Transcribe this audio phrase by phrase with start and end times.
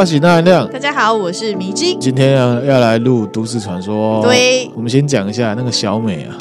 [0.00, 1.94] 大家好，我是迷之。
[2.00, 4.22] 今天要要来录都市传说。
[4.22, 6.32] 对，我们先讲一下那个小美啊。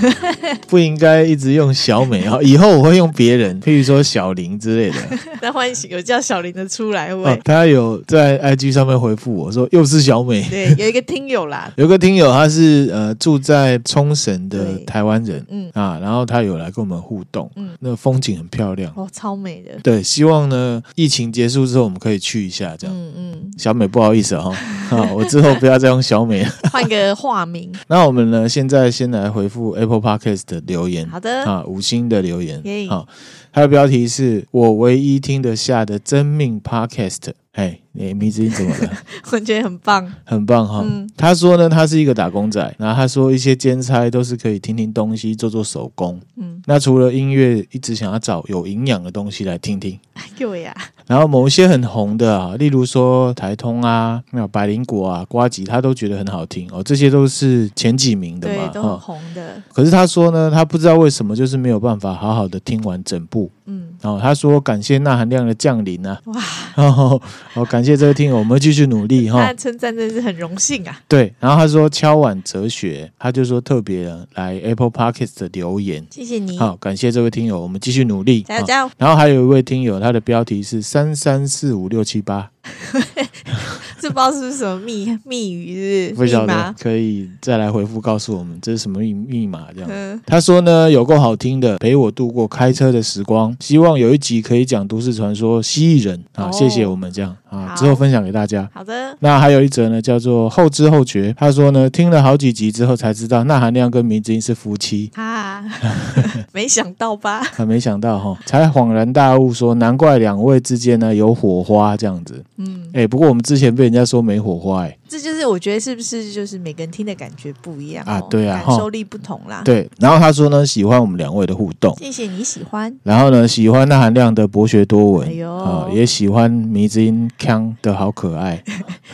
[0.68, 2.38] 不应该一直用小美啊！
[2.42, 4.96] 以后我会用别人， 譬如说小林之类的。
[5.42, 7.38] 那欢迎有叫小林的出来，喂、哦。
[7.44, 10.42] 他有在 IG 上面回复我说，又是小美。
[10.48, 19.72] 对，有一个听友啦，有个听友他是呃住在冲绳的台湾人，嗯啊，然后他有来跟我们互动，嗯，那风景很漂亮哦，超美的。
[19.82, 22.96] 对，希望呢疫情结束之后我们可以去一下，这样。
[22.96, 23.50] 嗯嗯。
[23.58, 24.54] 小美，不好意思哈、
[24.90, 27.70] 哦，啊，我之后不要再用小美了，换个化名。
[27.86, 31.08] 那我们呢，现在先来回复 Apple Podcast 的留言。
[31.08, 32.62] 好的啊，五星的留言。
[32.88, 33.06] 好，
[33.52, 37.32] 它的标题是我唯一听得下的真命 Podcast。
[37.54, 38.90] 哎，你迷之音怎么了？
[39.30, 40.82] 我觉得很棒， 很棒哈。
[40.84, 46.20] 嗯、他说呢，他是一个打工仔，然后他说一些兼差都是可以听听东西，做做手工。
[46.36, 49.98] 嗯，那除了音乐，一直想要找有营养的东西来听听。
[50.14, 50.74] 哎呦呀！
[51.06, 56.82] 然后某一些很红的啊，例如说台通啊，没有百灵果啊，瓜吉，他都觉得很好听哦。
[56.82, 59.62] 这些都是前几名的嘛，对，都很红的、哦。
[59.72, 63.50] 可是他说呢，他不知道为什么，就是没有办法好好的听完整部。
[63.66, 66.42] 嗯，然后他说感谢钠含量的降临啊，哇，
[66.74, 67.18] 然后
[67.54, 69.42] 好感谢这位听友，我们继续努力 哈。
[69.42, 71.00] 他称赞真是很荣幸啊。
[71.08, 78.90] 对，然后他说敲碗哲学，他就说特别来 Apple Podcast 的留言，谢谢你，好感谢这位听友，我们继续努力，加油加油。
[78.98, 82.50] 然后还有一位听友，他的标题是三三四五六七八。
[84.00, 86.14] 这不知道是不是什么密密语是，是？
[86.14, 89.90] 不晓得，可以再来回复告诉我们这是什么密密码这样。
[89.92, 93.56] 嗯、他说呢，有够好听的，陪我度过开车的时光。
[93.60, 98.68] 希望有一集可以讲都市传说蜥蜴人啊，谢谢我们这样啊，之后分享给大家。
[98.72, 99.16] 好的。
[99.20, 101.34] 那还有一则呢，叫做后知后觉。
[101.38, 105.64] 他说呢，听了好几集之后才知道，那含量跟迷之音是夫妻啊，
[106.52, 107.42] 没想到吧？
[107.56, 112.42] 啊，没想到哈，才恍然大悟说，难怪两位之间呢有火花这样子。
[112.56, 118.20] 嗯，哎、欸，不过我们之前被人家说没火花、欸，哎，这就是我觉得是不是就是每个人听的感觉不一样、哦、啊？
[118.30, 119.62] 对啊，感受力不同啦。
[119.64, 122.94] 对，然后他说呢，喜欢我们两位的互动，谢谢你喜欢。
[123.02, 128.62] 然后呢，喜欢那含量的博学多闻，哎呦，啊，也喜欢迷之音腔的好可爱。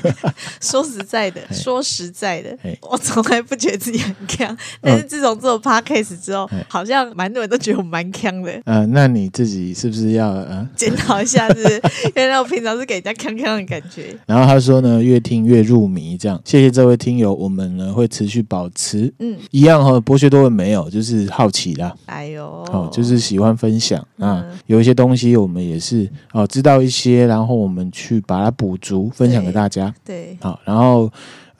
[0.60, 8.52] 说实在的，说实在的，我从来不觉得自己很腔，但是自从做 podcast 之后，好像蛮多人都觉得我蛮腔的。
[8.64, 11.48] 呃，那你自己是不是要呃检讨一下？
[11.54, 11.82] 是？
[12.14, 14.16] 原来我平常是给人家腔腔的感觉。
[14.26, 16.40] 然后他说呢，越听越入迷，这样。
[16.44, 21.94] 谢谢这位听友，我们呢会持续保持，嗯，一样哈，博学多闻没有，就是好奇啦。
[22.06, 29.94] 哎呦，哦，就是喜欢分享啊，有一些东西我们也是哦知道一些，然后我们去把它补足，分享给大家。
[30.04, 31.10] 对，好，然后。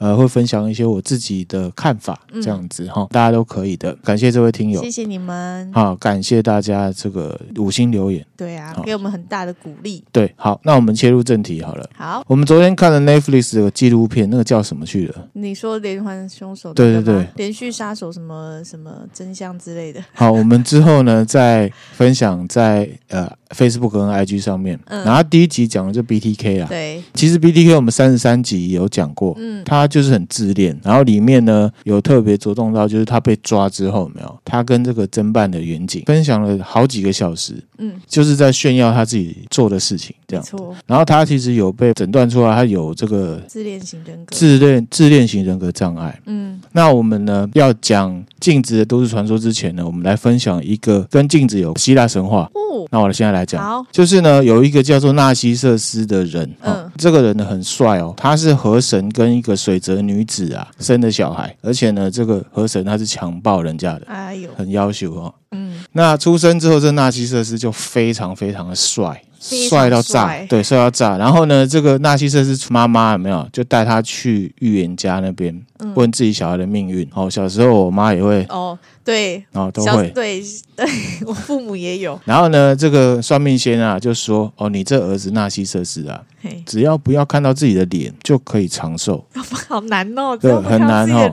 [0.01, 3.93] 呃，会分享一些我自己的看法，这样子哈，嗯、大家都可以的。
[4.03, 5.71] 感谢这位听友，谢谢你们。
[5.71, 10.03] 好，感谢大家这个五星留言，对啊，给我们很大的鼓励。
[10.11, 11.87] 对，好，那我们切入正题好了。
[11.95, 15.27] 好，我们昨天看了 Netflix 的纪录片，那个叫什么去了？
[15.33, 16.73] 你说连环凶手？
[16.73, 20.03] 对对对，连续杀手什么什么真相之类的。
[20.15, 24.79] 好，我们之后呢再分享在呃 Facebook 跟 IG 上面。
[24.85, 29.90] 嗯，然后第一集讲的就 BTK 啊，对，其实 BTK 我们三十三集有讲过，嗯，他。
[29.91, 34.39] 就是很自恋，然后里面呢有特别着重到，就是他被抓之后，有没有？
[34.43, 40.45] 他跟这个侦办的员警分享了好几个小时，嗯，就是在炫耀他自己做的事情，这样。
[40.87, 46.19] 然后他其实有被诊断出来，他有这个自恋型人格，自恋自恋型人格障碍。
[46.25, 52.49] 嗯，那我们呢要讲镜子的都市传说之前呢，我们来分享一个跟镜子有希腊神话。
[52.53, 59.81] 哦，那我现在来讲，就是呢有一个叫做纳西瑟斯的人，嗯、哦，这个人呢很帅哦，他是河神跟一个水。
[59.81, 65.33] 泽女子啊，生的小孩，而且呢，这个河神他是强暴人家的，哎呦，很要求哦。
[65.51, 71.17] 嗯，那出生之后，这纳西瑟斯就非常非常的帅，帅到炸，对，帅到炸。
[71.17, 75.61] 然后呢，这个纳西瑟斯妈妈有没有就带他去预言家那边？
[75.95, 80.09] 问自己小孩的命运哦，小时候我妈也会哦，对，哦，都会。
[80.09, 80.41] 对，
[80.75, 80.85] 对
[81.25, 82.19] 我父母也有。
[82.25, 86.23] 然后呢，这个算命先啊，就说：“哦，你这儿子纳西瑟斯啊，
[86.65, 89.25] 只要不要看到自己的脸，就可以长寿。
[89.67, 91.31] ”好难哦，对，很难哦。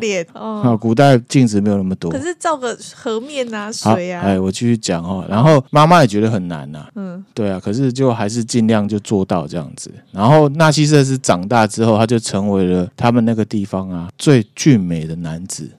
[0.65, 4.23] 哦，古代镜子没有那么多，可是照个河面啊，水啊。
[4.23, 5.25] 哎，我继续讲哦。
[5.29, 6.87] 然后妈妈也觉得很难呐。
[6.95, 9.93] 嗯，对啊，可是就还是尽量就做到这样子。
[10.13, 15.71] 然后纳西瑟斯长大之后，他就成为了他们那个地方啊最俊美的男子。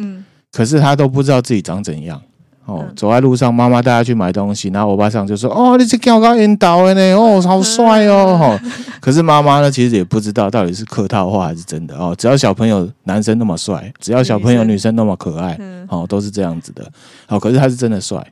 [0.00, 2.20] 嗯，可是他都不知道自己长怎样
[2.66, 2.84] 哦。
[2.94, 8.60] 走在路上，妈妈带他去买东西，然后欧巴桑就说：“哦，你这高高引导的呢，哦，好帅哦。”哈，
[9.00, 12.14] 可是妈妈呢，其实也不知道到底是客套话还是真的哦。
[12.16, 15.58] 只要小朋友男生那么帅，只要小朋友女生那么可爱，
[15.88, 16.86] 哦，都是这样子的。
[17.28, 18.24] 哦，可是他是真的帅。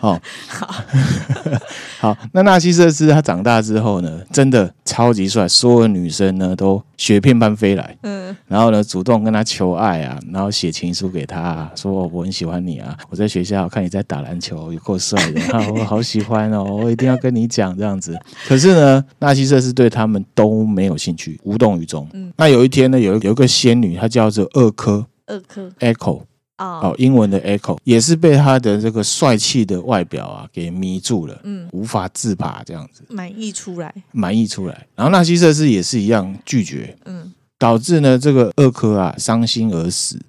[0.00, 0.84] 哦， 好，
[2.00, 18.18] 好，那纳西瑟斯他长大之后呢，真的超级帅，所有女生呢都雪片般飞来，嗯，然后呢主动跟他求爱啊，然后写情书给他，啊，说我很喜欢你啊，我在学校看你在打篮球，有够帅的， 啊，我好喜欢哦，我一定要跟你讲这样子。
[18.46, 22.08] 可是呢，纳西瑟斯对他们都没有兴趣，无动于衷。
[22.12, 26.22] 嗯，那有一天呢，有有一个仙女，她叫做厄科，厄科，Echo。
[26.58, 34.86] 哦，英文的 Echo 也是被他的这个帅气的外表啊给迷住了，嗯，无法自拔这样子，满意出来，满意出来。
[34.94, 40.20] 然后纳西瑟斯也是一样拒绝，嗯，导致呢这个厄科啊伤心而死。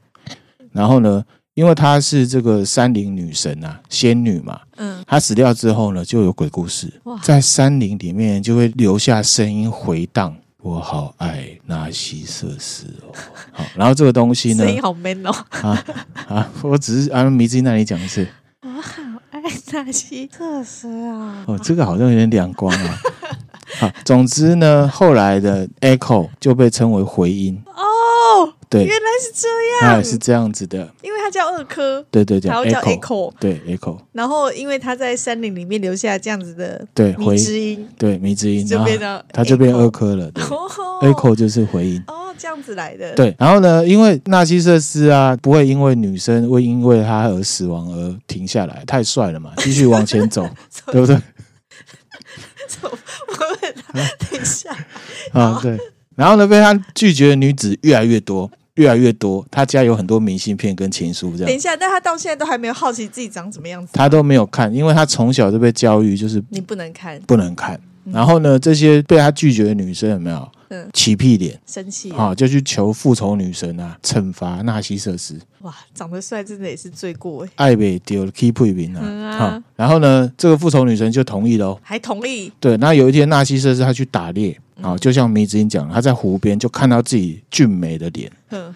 [0.71, 1.23] 然后呢，
[1.53, 7.19] 因为她是这个山林女神啊，仙女嘛，嗯，她死掉之后呢，就有鬼故事，哇。
[7.21, 10.35] 在山林里面就会留下声音回荡。
[10.63, 13.11] 我好爱纳西瑟斯哦，
[13.51, 15.31] 好，然后这个东西呢，声音好 man 哦，
[15.61, 15.85] 啊
[16.29, 18.25] 啊，我只是按迷之音那里讲的是，
[18.61, 19.01] 我好
[19.31, 19.41] 爱
[19.73, 22.97] 纳西瑟斯啊，哦，这个好像有点两光啊，
[23.77, 27.61] 好，总之呢，后来的 Echo 就被称为回音。
[27.65, 27.83] 哦。
[28.69, 29.47] 对，原来是这
[29.87, 40.31] 样，哎，是这样子的，因为它叫二科，对对对，然后叫 Echo，对 Echo，然后因为他在山林里面留下这样子的对迷之音，对迷之音，就变成他就变二科了
[41.01, 50.49] ，Echo 就是回音，哦，这样子来的，对，然后呢，因为纳西瑟斯啊，不会因为女生会因为他而死亡而停下来，太帅了嘛， 继续往前走，
[50.87, 51.15] 对不对？
[52.67, 53.93] 走，我问他，
[54.31, 54.75] 等一下，
[55.33, 55.77] 啊，对，
[56.15, 58.49] 然后呢，被他拒绝的女子越来越多。
[58.75, 61.45] 越来越多，他家有很多明信片跟情书，这样。
[61.45, 63.91] 等一下，但他到现在都还没有好奇自己长什么样子。
[63.93, 67.79] 他都没有看，因为他从小就被教育，就是你不能看，不能看。
[68.11, 70.51] 然后呢，这些被他拒绝的女生有没有？
[70.69, 75.39] 嗯，起屁脸，生气啊，就去求复仇女神啊，惩罚纳西瑟斯。
[75.61, 77.49] 哇，长得帅真的也是罪过哎。
[77.57, 79.37] 爱被丢了，keep 不平啊。
[79.37, 82.51] 好，然后呢，这个复仇女神就同意了，还同意。
[82.59, 84.59] 对，那有一天纳西瑟斯他去打猎。
[84.81, 88.31] 啊，就像迷子音讲，他在湖边就看到自己俊美的脸，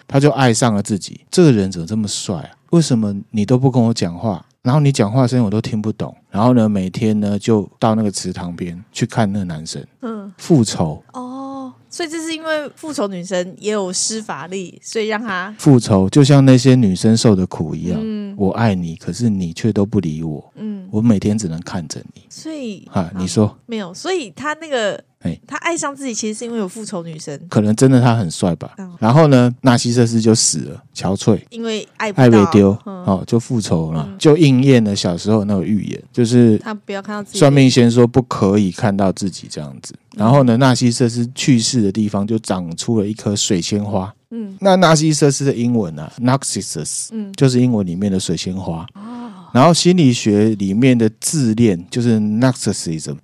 [0.08, 1.22] 他就爱上了自己。
[1.32, 2.50] 这个人怎么这么帅啊？
[2.72, 4.46] 为什么你都不跟我讲话？
[4.62, 6.14] 然后你讲话声音我都听不懂。
[6.30, 11.02] 然后呢，每天呢就到那个池塘边去看那个男生，嗯，复仇。
[11.14, 17.98] 哦，所以这是因为复仇女生也有施法力，所以让他复仇，就像那些女生受的苦一样。
[18.04, 20.52] 嗯，我爱你，可是你却都不理我。
[20.56, 22.24] 嗯，我每天只能看着你。
[22.30, 23.94] 所以啊，你说没有？
[23.94, 25.02] 所以他那个。
[25.48, 27.40] 他爱上自己，其实是因为有复仇女神。
[27.50, 28.72] 可能真的他很帅吧。
[29.00, 37.40] 然后呢，纳西瑟斯就死了，憔悴，因为爱爱被丢，哦，就复仇了，就应验了小时候那个预言，就是他不要看到自己。
[37.40, 39.94] 算命先说不可以看到自己这样子。
[40.16, 44.14] 然后呢，纳西瑟斯去世的地方就长出了一棵水仙花。
[44.32, 48.86] 嗯，那纳西瑟斯的英文啊，Narcissus，嗯，就是英文里面的水仙花。
[48.96, 53.16] 哦，然后心理学里面的自恋就是 Narcissism。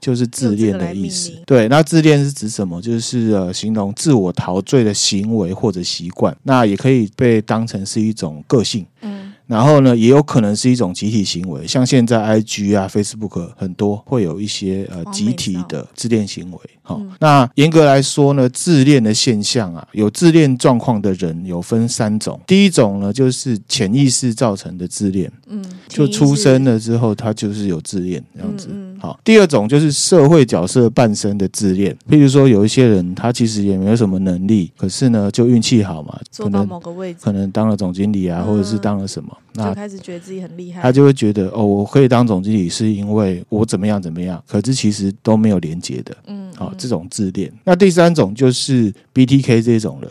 [0.00, 0.02] 哦。
[0.02, 1.68] 就是自恋的意思，对。
[1.68, 2.80] 那自恋是指什么？
[2.80, 6.34] 就是呃，形容自我陶醉的行为或者习惯。
[6.42, 8.86] 那也可以被当成是一种个性。
[9.02, 9.19] 嗯。
[9.50, 16.58] 然后呢，也有可能是一种集体行为，像现在 IG 啊、Facebook 很多会有一些呃集体的自恋行为。
[16.82, 22.40] 好，嗯、那严格来说呢，自恋的现象啊，有自恋状况的人有分三种。
[22.46, 28.68] 第一种呢，就是潜意识造成的自恋，嗯，就出生了之后他就是有自恋这样子。
[28.70, 39.36] 嗯嗯、好，第二种就是社会角色伴生的自恋，譬如说有一些人他其实也没有什么能力，可是呢就运气好嘛，做到某个位置，可能当了总经理啊，或者是当了什么。
[39.54, 47.52] 那就开始觉得自己很厉害，他就会觉得哦，我可以当总经理是因为我怎么样怎么样，可是其实都没有连接的，嗯，好、哦，这种自恋。
[47.64, 50.08] 那第三种就是 BTK 这种了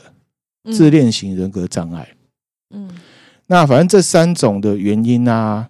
[0.74, 2.08] 自恋型人格障碍，
[2.76, 2.90] 嗯，
[3.48, 5.70] 那反正这三种的原因啊，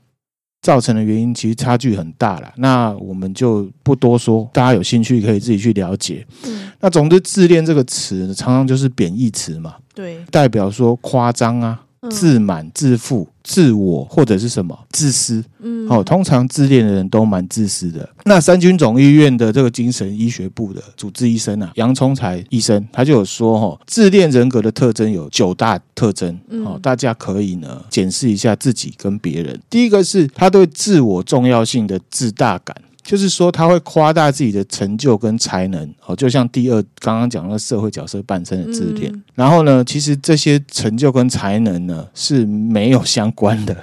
[0.63, 2.51] 造成的原因其实差距很大了。
[2.57, 6.25] 那我们就不多说，大家有兴趣可以自己去了解。
[6.45, 11.85] 嗯，那总之自恋这个词常常就是贬义词嘛，对，代表说夸张啊。
[12.09, 15.43] 自满、自负、自我，或者是什么自私。
[15.59, 18.07] 嗯，哦，通常自恋的人都蛮自私的。
[18.25, 26.39] 那三军总医院的这个精神医学部的主治医生啊，杨聪才医生，他就有说，哦，自恋人格的特征有九大特征。
[26.65, 29.59] 哦，大家可以呢检视一下自己跟别人。
[29.69, 32.75] 第一个是他对自我重要性的自大感。
[33.09, 39.11] 就是说，他会夸大自己的成就跟才能，哦，就像第二刚刚讲的社会角色扮身的自恋。
[39.33, 43.75] 然后呢，其实这些成就跟才能呢是没有相关的。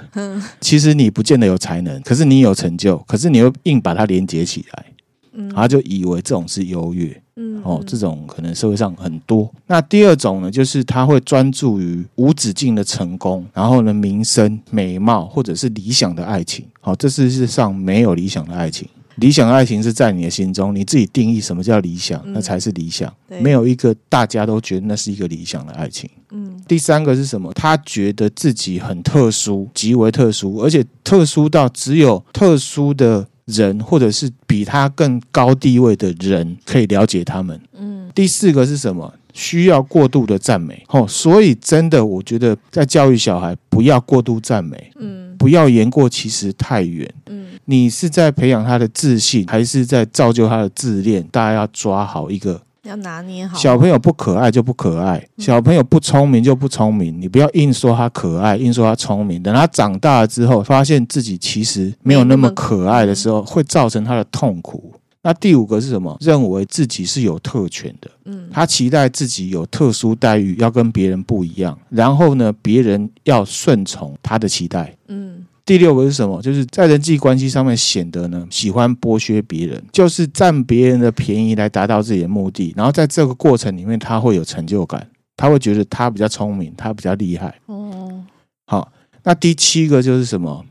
[0.61, 4.85] 其实你不见得有才能，可是你有成就，可是你又硬把它连接起来，
[5.33, 7.21] 然后就以为这种是优越。
[7.63, 9.51] 哦，这种可能社会上很多。
[9.65, 16.65] 那第二种呢，就是他会专注于无止境的成功，然后呢，名声、美貌或者是理想的爱情。
[16.79, 18.87] 好，这世界上没有理想的爱情。
[19.17, 23.11] 理想的爱情是在你的心中，你自己定义什么叫理想，那才是理想。
[23.41, 26.09] 没有一个大家都觉得那是一个理想的爱情。
[26.31, 27.51] 嗯，第三个是什么？
[27.53, 37.59] 他觉得自己很特殊，极为特殊，而且特殊到只有特殊的人，或者是比他更高地位的人可以了解他们。
[37.77, 39.13] 嗯，第四个是什么？
[39.33, 40.83] 需要过度的赞美。
[40.89, 44.91] 哦，所以真的，我觉得在教育小孩，不要过度赞美。
[44.99, 47.09] 嗯，不要言过其实太远。
[47.27, 47.45] 嗯。
[47.69, 51.21] 你是在培养他的自信，还是在造就他的自恋？
[51.29, 53.57] 大家要抓好一个，要拿捏好。
[53.57, 57.19] 小朋友不可爱就不可爱，小朋友不聪明就不聪明。
[57.19, 59.43] 你不要硬说他可爱，硬说他聪明。
[59.43, 64.93] 等他长大了之后，发现自己其实没有那么可爱的时候，会造成他的痛苦。
[65.27, 66.15] 那第五个是什么？
[66.21, 71.77] 认为自己是有特权的，嗯，他期待自己有特殊待遇，要跟别人不一样。
[71.89, 75.45] 然后呢，别人要顺从他的期待，嗯。
[75.65, 76.41] 第六个是什么？
[76.41, 82.73] 就是在人际关系上面显得呢，喜欢剥削别人，就是占别人的便宜来达到自己的目的。
[82.77, 85.05] 然后在这个过程里面，他会有成就感，
[85.35, 87.53] 他会觉得他比较聪明，他比较厉害。
[87.65, 88.23] 哦，
[88.65, 88.89] 好，
[89.23, 90.63] 那第七个就是什么？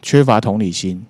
[0.00, 1.04] 缺乏同理心。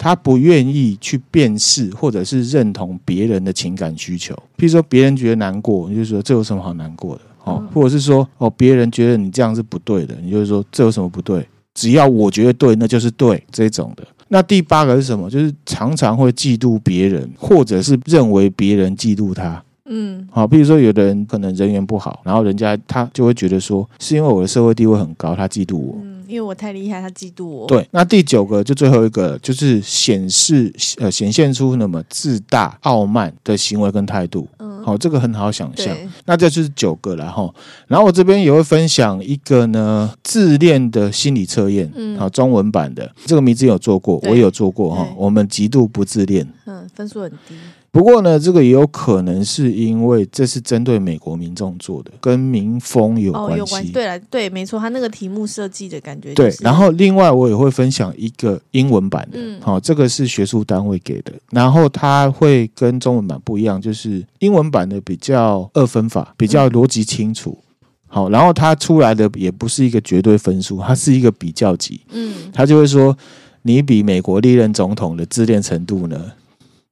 [0.00, 4.34] 嗯，他不愿意去辨识或者是认同别人的情感需求。
[4.56, 7.22] 譬如说，别人觉得难过，你就说这有什么好难过的？
[7.44, 11.46] 哦，或者是说，哦，别人觉得你这样是不对的，你就说这有什么不对？
[11.74, 14.02] 只要我觉得对，那就是对这种的。
[14.28, 15.28] 那第八个是什么？
[15.28, 19.62] 就是常常会嫉妒别人，或者是认为别人嫉妒他。
[19.86, 25.96] 嗯，好，比如说有的人可能人缘不好，然后人家他就会觉得说，是因为我的社会地位很高，他嫉妒我。
[26.30, 27.66] 嗯，因为我太厉害，他嫉妒我。
[27.66, 34.48] 对，那第九个就最后一个，就是显示呃显现出那么自大傲慢的行为跟态度。
[34.58, 35.96] 嗯，好，这个很好想象。
[36.24, 37.52] 那这就是九个了哈。
[37.86, 45.06] 然后我这边也会分享一个呢自恋的心理测验，嗯，好，中文版的这个名字有做过，我也有做过哈。
[45.16, 47.54] 我们极度不自恋，嗯，分数很低。
[47.92, 53.52] 不过呢，这个也有可能是因为这是针对美国民众做的，跟民风有关系。
[53.54, 53.86] 哦，有关。
[53.88, 56.56] 对了，对，没错，他那个题目设计的感觉、就是。
[56.56, 67.58] 对，然后另外我也会分享一个英文版的，好、嗯，这个是学术单位给的，然后它会跟中文版不一样，就是英文版的比较二分法，比较逻辑清楚。
[68.06, 72.00] 好、嗯，然后它出来的也不是一个绝对分数，它是一个比较级。
[72.12, 73.16] 嗯，他就会说，
[73.62, 76.32] 你比美国历任总统的自恋程度呢？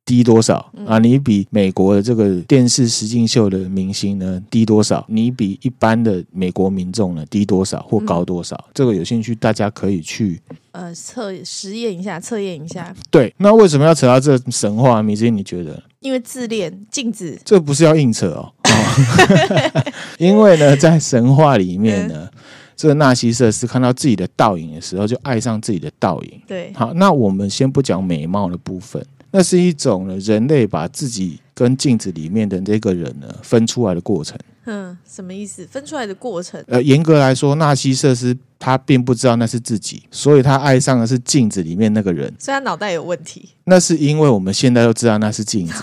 [0.09, 0.99] 低多少啊？
[0.99, 5.05] 你比美国的这个电视实境秀的明星呢低多少？
[5.07, 8.57] 你比一般的美国民众呢低多少或高多少？
[8.57, 10.41] 嗯、这个有兴趣大家可以去
[10.73, 12.95] 呃测实验一下，测验一下。
[13.11, 15.03] 对，那为什么要扯到这神话？
[15.03, 15.83] 米芝，你觉得？
[16.01, 18.51] 因为自恋镜子，这不是要硬扯哦。
[18.65, 19.83] 哦
[20.17, 22.41] 因为呢，在神话里面呢，嗯、
[22.75, 26.41] 这个纳西瑟斯看到自己的倒影的时候，就爱上自己的倒影。
[26.47, 29.05] 对，好，那我们先不讲美貌的部分。
[29.31, 34.39] 那是一种呢，人类把自己跟镜子里面的那个人呢分出来的过程。
[34.71, 35.67] 嗯，什么意思？
[35.71, 36.63] 分出来的过程？
[36.67, 42.31] 呃，严格来说，纳西瑟斯他并不知道那是自己，所以他爱上的是镜子里面那个人。
[42.39, 43.49] 所以他脑袋有问题。
[43.65, 45.83] 那是因为我们现在都知道那是镜子，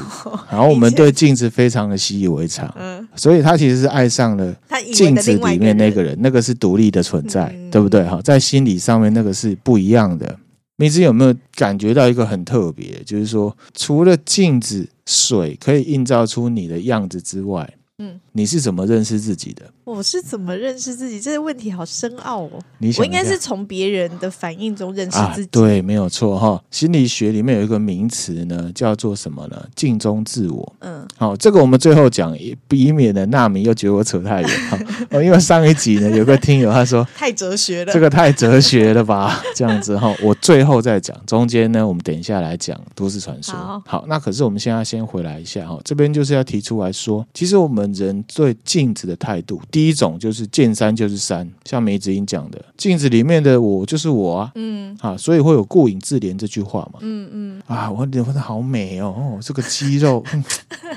[0.52, 2.72] 然后我们对镜子非常的习以为常。
[2.80, 4.56] 嗯，所以他其实是爱上了
[4.94, 8.08] 镜子里面那个人，那个是独立的存在，嗯、对不对？
[8.08, 10.38] 哈，在心理上面那个是不一样的。
[10.78, 13.02] 米芝有没有感觉到一个很特别？
[13.06, 19.64] 就是说，除了镜子、水可以映照出你的样子之外，嗯，你是怎么认识自己的？
[19.86, 21.18] 我是怎么认识自己？
[21.22, 22.52] 这个问题好深奥哦。
[22.80, 25.48] 你我应该是从别人的反应中认识自己。
[25.48, 26.62] 啊、对，没有错哈。
[26.70, 29.66] 心理学里面有一个名词呢，叫做什么呢？
[29.76, 30.76] 镜中自我。
[30.80, 34.78] 嗯，好，这个我们最后讲，以免呢纳米又觉得我扯太远哈。
[35.12, 39.42] 哦，因为上一集呢有个听友他说太哲学了，这个太哲学了吧？
[39.56, 41.16] 这样子哈，我最后再讲。
[41.26, 43.56] 中间呢，我们等一下来讲都市传说。
[43.56, 47.85] 好，好，那可是我们现在先回来一下哈，这边就是要提出来说，其实我们。
[47.86, 49.62] 们人对镜子的态度。
[49.70, 60.44] 第一种就是见山就是山，像梅子英讲的，镜子里面的我就是我啊，嗯，啊，所以会有顾影自怜这句话嘛，嗯嗯，啊，我脸的好美哦，哦，这个肌肉， 嗯、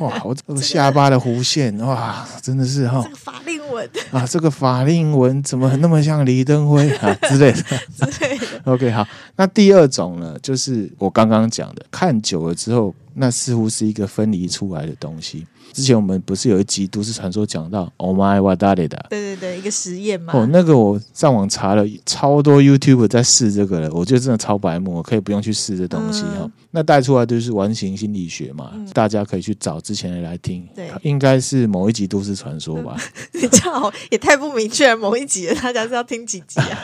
[0.01, 8.47] 哇，我这个下巴的弧线，哇，真的是哈，这个法令纹啊，这个法令纹怎么那么像李登辉 啊之类的之类的。
[8.73, 12.95] OK，好，那第二种呢，就是我刚刚讲的，看久了之后。
[13.21, 15.45] 那似乎是一个分离出来的东西。
[15.73, 18.89] 之前我们不是有一集都市传说讲到 “Oh my what is”？
[19.09, 20.33] 对对对，一个实验嘛。
[20.35, 26.41] 哦，那个我上网查了超多 YouTube 在试这个了，我觉得真的超白目，我可以不用去试这东西哈。
[26.43, 30.67] 嗯、那带出来就是完形心理学嘛，嗯、大家可以去找之前的来听。
[30.75, 32.97] 对，应该是某一集都市传说吧？
[33.33, 36.79] 你这样也太不明确了，某一集大家是要听几集啊？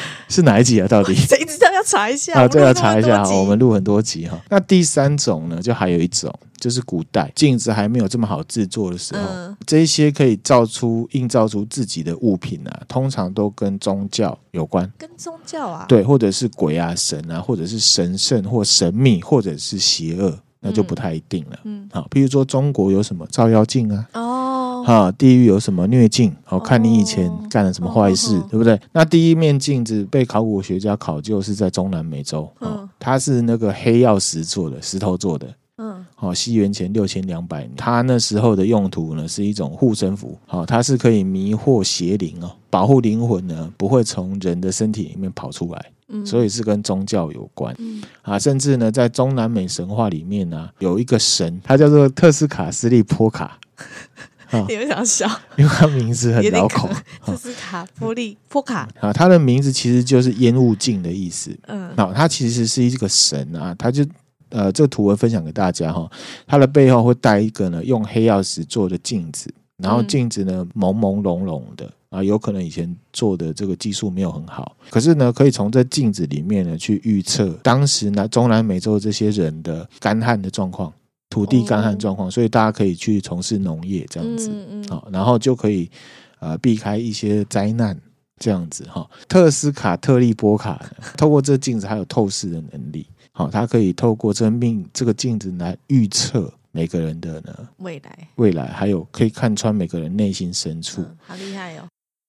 [0.28, 0.88] 是哪一集啊？
[0.88, 1.66] 到底谁知道？
[1.76, 2.48] 要查一下啊！
[2.48, 3.22] 这要查一下。
[3.28, 4.40] 我们录很多集哈。
[4.48, 5.60] 那第三种呢？
[5.60, 14.90] 就还有一种，就是古代镜子还没有这么好制作的时候，嗯、这些可以造出、映照出自己的物品啊，通常都跟宗教有关。
[14.96, 15.84] 跟宗教啊？
[15.86, 21.58] 对，或者是鬼啊、神啊，或者是神圣或神秘，或者是邪恶，那就不太一定了。
[21.64, 24.08] 嗯，好，譬如说中国有什么照妖镜啊？
[24.14, 24.65] 哦。
[24.86, 26.32] 哈，地狱有什么虐境？
[26.44, 28.80] 好、哦、看你以前干了什么坏事，哦、对不对？
[28.92, 53.58] 那第一面镜子被考古学家考究是在中南美洲，嗯，它是那个黑曜石做的，石头做的，嗯，好，西元前六千两百年，它那时候的用途呢是一种护身符，好，它是可以迷惑邪灵哦，保护灵魂呢不会从人的身体里面跑出来，嗯，所以是跟宗教有关，嗯，啊，甚至呢在中南美神话里面呢有一个神，它叫做特斯卡斯利波卡。
[54.68, 56.88] 你们想笑，因为他名字很绕口，
[57.26, 58.88] 这是卡波利波卡。
[59.00, 61.56] 啊，他的名字其实就是烟雾镜的意思。
[61.66, 64.04] 嗯，好，他其实是一个神啊，他就
[64.50, 66.08] 呃，这个图文分享给大家哈，
[66.46, 80.92] 他的背后会带一个呢用黑曜石做的镜子，然后镜子呢朦朦胧胧的啊，有可能以前做的这个技术没有很好，可是呢可以从这镜子里面呢去预测当时南中南美洲这些人的干旱的状况。
[81.28, 84.50] 土地干旱状况，所以大家可以去从事农业这样子，
[84.88, 85.90] 好，然后就可以
[86.38, 87.98] 呃避开一些灾难
[88.38, 89.08] 这样子哈。
[89.28, 90.80] 特斯卡特利波卡
[91.16, 101.82] 透过这镜子还有透视的能力，好，它可以透过这命这个镜子来预测每个人的呢未来，未来还有可以看穿每个人内心深处，好厉害哦。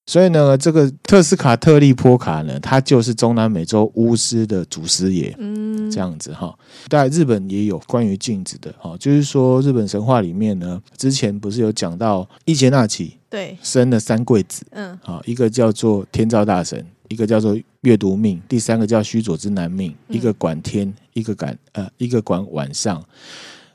[0.07, 6.57] 所以呢，这个特斯卡特利波卡呢，他就是中南美洲巫师的祖师爷，嗯，这样子哈。
[6.87, 13.57] 在日本也有关于镜子的哈，就是说日本神话里面呢，之前不是有讲到伊邪那岐对。
[13.61, 23.03] 生了三贵子，嗯，啊，一个叫做天照大神，一个叫做月读命，第三个叫须佐之男命，一个管天，一个管呃，一个管晚上，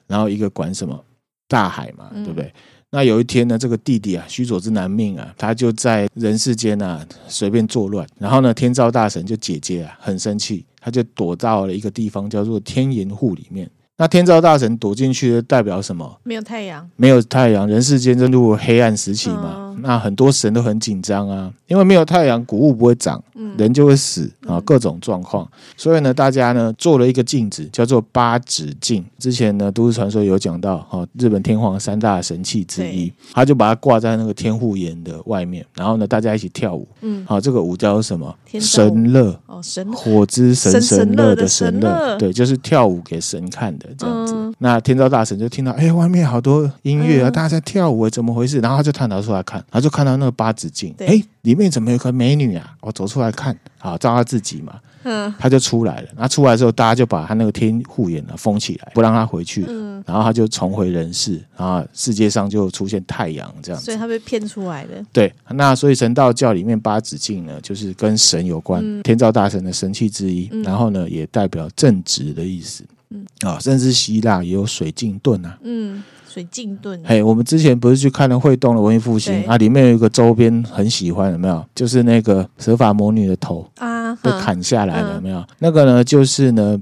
[0.06, 0.98] 然后一个管什么
[1.46, 2.50] 大海嘛，对不对？
[2.94, 13.70] 那有一天呢，这个弟弟啊，须佐之男命啊，他就在人世间啊随便作乱，然后呢，天照大神就姐姐啊很生气，他就躲到了一个地方叫做天岩户里面。
[13.96, 16.20] 那天照大神躲进去，代表什么？
[16.22, 19.54] 没有太阳，没有太阳，人世间进入黑暗时期嘛。
[19.56, 25.48] 嗯、那很多神都很紧张啊，因为没有太阳，谷物不会长，嗯、人就会死啊，各种状况。
[25.76, 29.04] 所以呢，大家呢做了一个镜子，叫做八指镜。
[29.18, 36.86] 之前呢，都市传说有讲到，哈，日本天皇三大神器之一，他就把它挂在那个天护岩的外面，然后呢，大家一起跳舞。
[37.02, 38.34] 嗯，好，这个舞叫什么？
[38.60, 39.38] 神乐。
[39.46, 39.92] 哦，神。
[39.92, 43.88] 火之神神乐的神乐，对，就是跳舞给神看的。
[43.96, 48.58] 这样子，嗯、那天照大神就听到，哎、欸，外面好多音乐啊，嗯、大家在跳舞，怎么回事？
[48.60, 52.74] 然后他就探头出来看，然后就看到那个八子镜，哎里面怎么有个美女啊？
[52.80, 56.08] 我走出来看，好，照他自己嘛，嗯，他就出来了。
[56.16, 59.64] 那出来之后，大家就把他那个天护眼呢封起来，不让他回去。
[59.68, 63.84] 嗯，然后他就重回人世，然后世界上就出现太阳这样子。
[63.84, 65.04] 所以他被骗出来的。
[65.12, 72.84] 对，那所以神道教里面八子镜呢，就是跟神有关，嗯、天照大神的神器之一，嗯、然后呢，也代表正直的意思。
[73.10, 75.58] 嗯啊，甚至希腊也有水镜盾啊。
[75.62, 76.98] 嗯，水镜盾。
[77.04, 79.58] 嘿，我们之前不是去看了会动的文艺复兴对啊？
[79.58, 81.62] 里面有一个周边很喜欢，有没有？
[81.74, 85.38] 就是那个蛇发魔女的头啊，被砍下来了，有没有？
[85.40, 86.80] 嗯、那个呢，就是呢，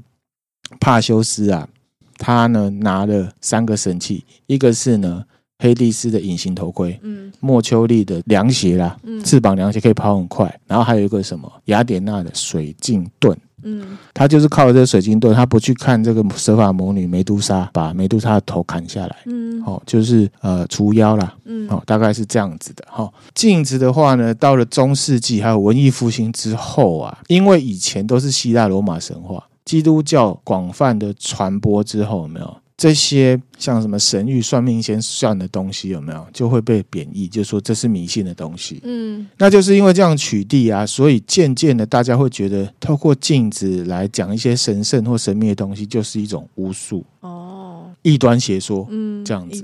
[0.78, 1.68] 帕修斯啊，
[2.16, 5.24] 他呢拿了三个神器，一个是呢
[5.58, 13.36] 黑帝斯的隐形头盔，嗯，墨丘利的凉鞋啦，嗯，翅膀凉鞋可以跑很快，然后还有一个什么雅典娜的水镜盾。
[13.62, 19.16] 嗯，他就是靠这个水晶盾，他不去看这个蛇法魔女梅杜莎，把梅杜莎的头砍下来。
[19.26, 21.34] 嗯，好、哦，就是呃除妖啦。
[21.44, 22.84] 嗯，好、哦，大概是这样子的。
[22.88, 38.80] 哈、哦，镜子的话呢，到了中世纪还有文艺复兴之后啊，因为以前都是希腊罗马神话，基督教广泛的传播之后，有没有这些像什么神諭、算命先算的东西有没有，就会被贬义，就说这是迷信的东西。
[38.84, 48.86] 嗯，那就是因为这样取缔啊，所以渐渐的大家会觉得，透过镜子来讲一些神圣或神秘的东西，就是一种巫术哦，异端邪说。
[48.88, 49.62] 嗯，这样子。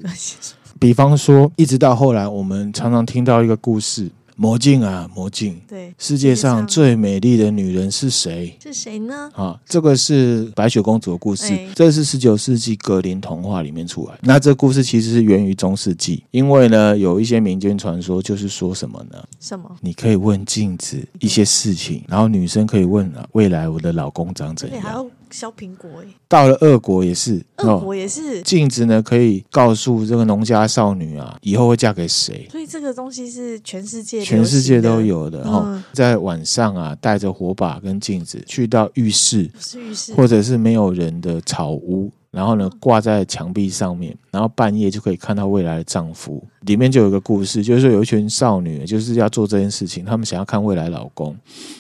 [0.79, 4.11] 比方说，一直到后来，我们常常听到一个故事。
[4.39, 5.59] 魔镜啊，魔镜！
[5.67, 8.55] 对，世界上最美丽的女人是谁？
[8.63, 9.31] 是谁呢？
[9.35, 14.15] 啊，这个是白雪公主的故事，欸、这是十九世纪格林童话里面出来。
[14.21, 19.25] 那这故事其实是源于中世纪，因为呢，有一些民间传说，就是说什么呢？
[19.41, 19.75] 什么？
[19.81, 25.07] 你可以问镜子一些事情，然后女生可以问啊未来我的老公长怎样。
[25.31, 32.47] 削苹果哎，到了俄国也是，俄国也是镜子呢，可以告诉这个农家少女啊，以后会嫁给谁。
[32.51, 35.63] 所以这个东西是全世界全世界都有的哈。
[35.67, 46.43] 嗯、在晚上啊，带着火把跟镜子去到浴室，是浴室，或者是没有人的草屋，然后呢挂在墙壁上面，然后半夜就可以看到未来的丈夫。
[46.63, 51.37] 里面就有一个故事，就是说有一群少女就是要做这件事情，她们想要看未来老公，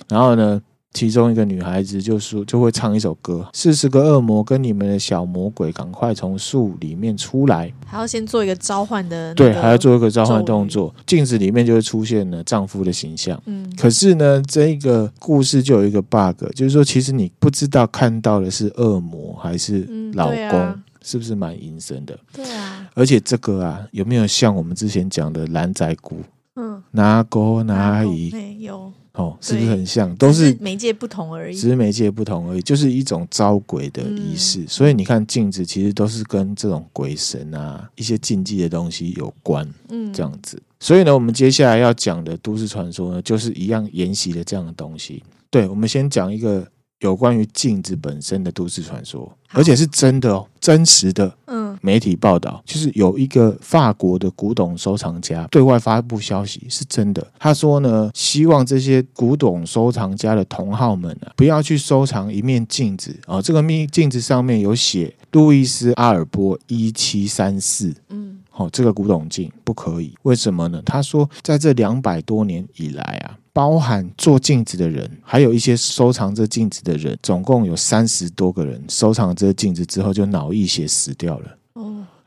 [0.09, 0.61] 然后呢。
[0.97, 7.71] 其中一个女孩子就说，就会唱一首歌：四十个恶魔跟你们的小魔鬼，赶快从树里面出来！
[7.85, 10.95] 还要先做一个召唤的，对，还要做一个召唤动作。
[11.07, 13.39] 镜子里面就会出现了丈夫的形象。
[13.45, 22.19] 嗯，可是呢，这一个故事就有一个 bug，就是说，其实你不知道看到的是恶魔还是老公，嗯啊、是不是蛮阴森的？
[22.33, 22.89] 对啊。
[22.95, 26.21] 而且这个啊，有没有像我们之前讲的蓝仔骨？
[26.55, 28.91] 嗯，拿锅拿姨没有。
[29.17, 30.15] 哦，是不是很像？
[30.17, 34.61] 都是媒介不同而已，只是媒介不同而已，就是一种招鬼的仪式。
[34.61, 39.67] 嗯、所以你看镜子，其实都是跟这种鬼神啊、一些禁忌的东西有关。
[39.89, 40.63] 嗯，这样子。
[40.79, 45.25] 所以呢，我们接下来要讲的都市传说呢，就是一样沿袭的这样的东西。
[45.51, 46.67] 对，我们先讲一个
[47.01, 51.35] 有关于镜子本身的都市传说，而且是真的哦，真实的。
[51.47, 51.66] 嗯。
[51.81, 57.27] 媒体报道，就是有一个法国的古董收藏家对外发布消息，是真的。
[57.39, 63.43] 他说呢，希望这些古董收藏家的同好们啊，不要去收藏一面镜子啊、哦。
[63.43, 70.15] 这个面镜子上面有写路易斯阿尔波一七三四，嗯，好，这个古董镜不可以。
[70.23, 70.83] 为什么呢？
[70.85, 81.57] 他说，在这两百多年以来啊，包含做镜子的人，还有一些收藏这镜子的人，总共有三十多个人收藏了这镜子之后，就脑溢血死掉了。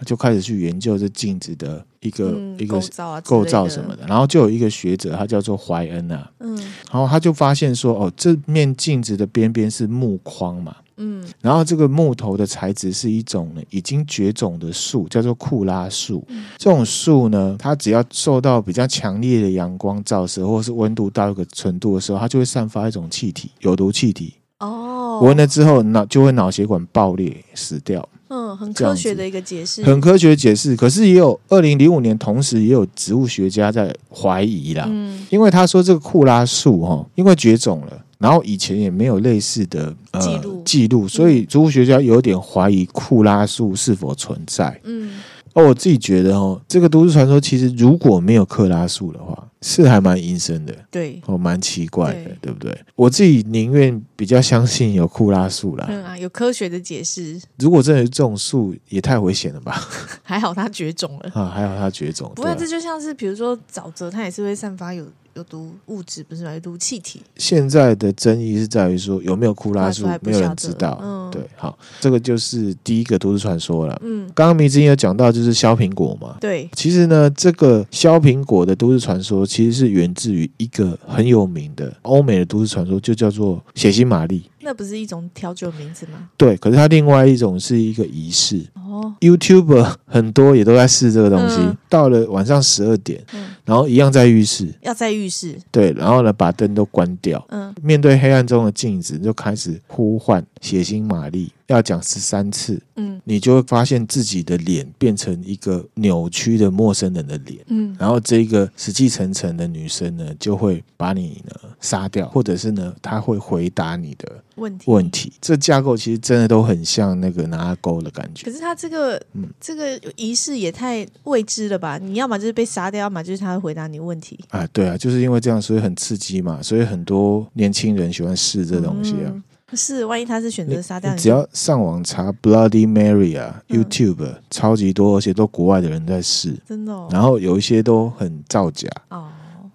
[0.06, 2.80] 就开始去研究这镜子的一个、嗯、一个
[3.24, 6.56] 构造什么的，然后就有一个学者，他叫做怀恩啊，嗯，
[6.92, 16.24] 然后他就发现说，哦，这面镜子的边边是木框嘛，嗯，然后这个木头的材质是一种呢已经绝种的树，叫做库拉树。
[16.30, 24.36] 嗯、这种树呢，它只要受到比较强烈的阳光照射，或是温度到一个程度的时候，它就会散发一种气体，有毒气体。
[24.60, 28.08] 哦，闻了之后脑就会脑血管爆裂死掉。
[28.30, 30.76] 嗯，很科学的一个解释，很科学解释。
[30.76, 34.86] 可是也有二零零五年，同时也有植物学家在怀疑啦。
[34.88, 44.80] 嗯，因为他说这个库拉树哈，因为绝种了，然后以前也没有类似的呃记录记录，所以植物学家有点怀疑库拉树是否存在。
[44.84, 45.12] 嗯。
[45.54, 50.74] 而我自己觉得哦，这个都市传说其实如果没有克拉数的话，是还蛮阴森的。
[50.90, 52.78] 对，哦，蛮奇怪的，对，对不对？
[52.96, 55.86] 我自己宁愿比较相信有库拉数啦。
[55.90, 57.42] 嗯啊，有科学的解释。
[57.58, 59.76] 如果真的是这种树，也太危险了吧？
[60.24, 62.32] 还好它绝种了啊，还好它绝种。
[62.36, 65.06] 不过这就像是，比如说沼泽，它也是会散发有。
[65.36, 67.22] 有毒物质不是有毒气体。
[67.38, 71.00] 现在的争议是在于说有没有库拉树，没有人知道。
[71.02, 74.00] 嗯，对，好，这个就是第一个都市传说了。
[74.04, 76.38] 嗯，刚刚迷之音有讲到就是削苹果嘛。
[76.40, 84.44] 对，其实呢，这个削苹果的都市传说其实是源自于一个很有名的欧美的都市传说，就叫做血腥玛丽。
[84.62, 86.30] 那不是一种调酒名字吗？
[86.38, 88.66] 对，可是它另外一种是一个仪式。
[88.76, 91.58] 哦，YouTuber 很多也都在试这个东西。
[91.60, 95.58] 嗯、到了晚上十二点，嗯、然后一样在浴室，要在浴室。
[95.72, 97.46] 对，然后呢，把灯都关掉。
[97.50, 101.52] 嗯，面对黑暗中的镜子，就开始呼唤血腥玛丽。
[101.70, 114.92] 要讲十三次，嗯，你就会发现自己的脸变成一个扭曲的陌生人的脸，嗯，然后这个死气沉沉的女生呢，就会把你呢杀掉，或者是呢，她会回答你的问题。
[114.92, 118.46] 问题，这架构其实真的都很像那个拿钩的感觉。
[118.46, 122.00] 可是他这个，嗯，这个仪式也太未知了吧？
[122.00, 124.40] 你要么就是被杀掉，要么就是他会回答你问题。
[124.50, 129.28] 啊，对啊，就是因为这样，所以很刺激嘛，所以很多年轻人喜欢试这东西啊。
[129.28, 137.08] 嗯是，万一他是选择杀掉你，只要上网查 Bloody Mary 啊，YouTube、嗯、超级多，而且都国外的人在试，真的、哦。
[137.12, 138.90] 然后有一些都很造假。
[139.10, 139.28] 哦，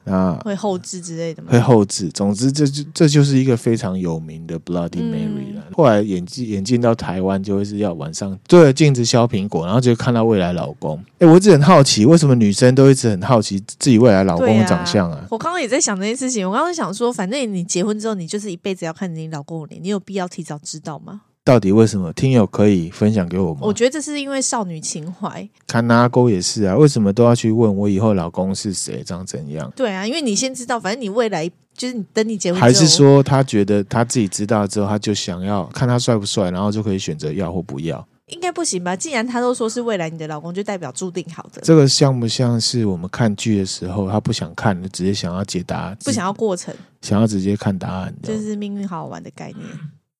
[0.04, 1.48] 那会后置之类的吗？
[1.50, 2.08] 会后置。
[2.10, 5.62] 总之，这就这就是一个非常有名的 Bloody Mary 了。
[5.66, 11.02] 嗯、后来演进演进到台湾，就会是要晚上对着镜子削苹果，然后就看到未来老公。
[11.18, 15.18] 哎，我一直很好奇，为什么女生都一直很好奇自己未来老公的长相啊？
[15.18, 16.46] 啊我刚刚也在想这件事情。
[16.48, 21.22] 我刚刚想说，反正你结婚之后，你就是一辈子要看你老公的脸，你有必要提早知道吗？
[21.44, 22.10] 到底为什么？
[22.14, 23.60] 听友可以分享给我吗？
[23.62, 25.46] 我觉得这是因为少女情怀。
[25.66, 29.70] 看阿勾也是啊，为什么都要去问我以后老公是谁，长怎样？
[29.76, 38.06] 对啊，因为你先知道，反正你未来就是你等你结婚，还是说他觉得他自己知道之后，他就想要看他帅不帅，然后就可以选择要或不要？
[38.28, 38.96] 应该不行吧？
[38.96, 41.60] 既然他都说是未来你的老公，就代表注定好的。
[41.60, 49.68] 这个像不像是我们看剧的时候，他不想看，就直接想要解答，不想要过程，想要直接看答案，这是命运好好玩的概念。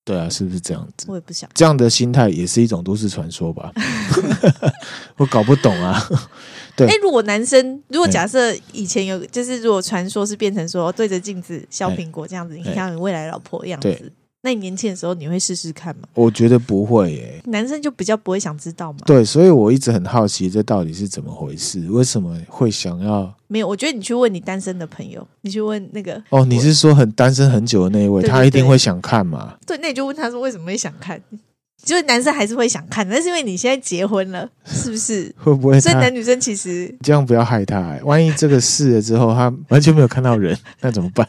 [0.05, 1.07] 对啊，是不是这样子？
[1.09, 3.73] 我也不想这样的心态也是一种都市传说吧？
[5.17, 6.07] 我搞不懂啊。
[6.77, 14.13] 对，哎，如果男生，如果假设以前有，就是如果传说是变成说对着镜子削苹果这样子，你像你未来老婆的样子。
[14.45, 16.03] 那你年轻的时候你会试试看吗？
[16.13, 17.41] 我觉得不会耶。
[17.47, 18.99] 男生就比较不会想知道嘛。
[19.07, 21.81] 对，所以我一直很好奇这到底是怎么回事？
[21.91, 23.35] 为什么会想要？
[23.47, 29.55] 没有，我觉得你去问你单身的朋友，你去问那个哦，你是说很单身很久的那一位，对对对，他一定会想看嘛？
[29.67, 31.19] 对，那你就问他说为什么会想看？
[31.83, 35.35] 就是男生还是会想看，但是因为你现在结婚了，是不是？
[35.41, 35.81] 会不会？
[35.81, 41.27] 所以男女生其实这样不要害他，万一这个试了之后他完全没有看到人，那怎么办？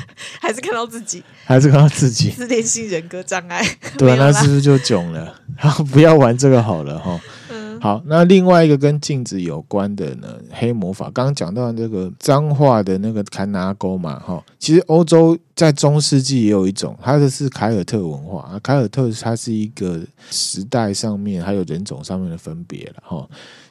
[0.40, 3.64] 还是看到自己，还是看到自己，自恋性人格障碍。
[3.96, 5.34] 对啊，那是不是就囧了？
[5.58, 7.20] 然后不要玩这个好了哈。
[7.50, 11.10] 嗯，好，那另外一个跟镜子有关的呢，黑魔法。
[11.12, 18.58] 刚刚讲到那个脏话的那个坎拿沟嘛，哈，其实欧洲在中世纪也有一种，它的是凯尔特文化。
[18.62, 23.28] 凯尔特它是一个时代上面还有人种上面的分别了哈。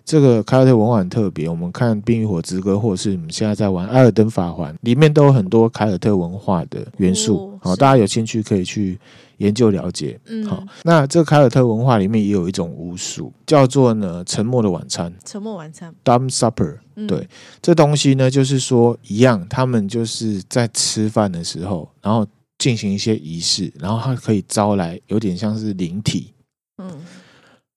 [0.08, 7.60] 这个凯尔特文化很特别，我们看《冰与火之歌》，或者是我们现在在玩《艾尔登法环》，里面都有很多凯尔特文化的元素。
[7.62, 8.98] 好，大家有兴趣可以去
[9.40, 10.18] 研究了解。
[10.28, 15.14] 嗯，好，那这个凯尔特文化里面也有一种巫术，叫做呢“沉默的晚餐”。
[15.26, 16.78] 沉默晚餐 （Dumb Supper）。
[17.06, 17.28] 对，
[17.62, 22.26] 这东西呢，就是说一样，他们就是在吃饭的时候，然后
[22.58, 26.34] 进行一些仪式，然后他可以招来有点像是灵体。
[26.78, 26.90] 嗯，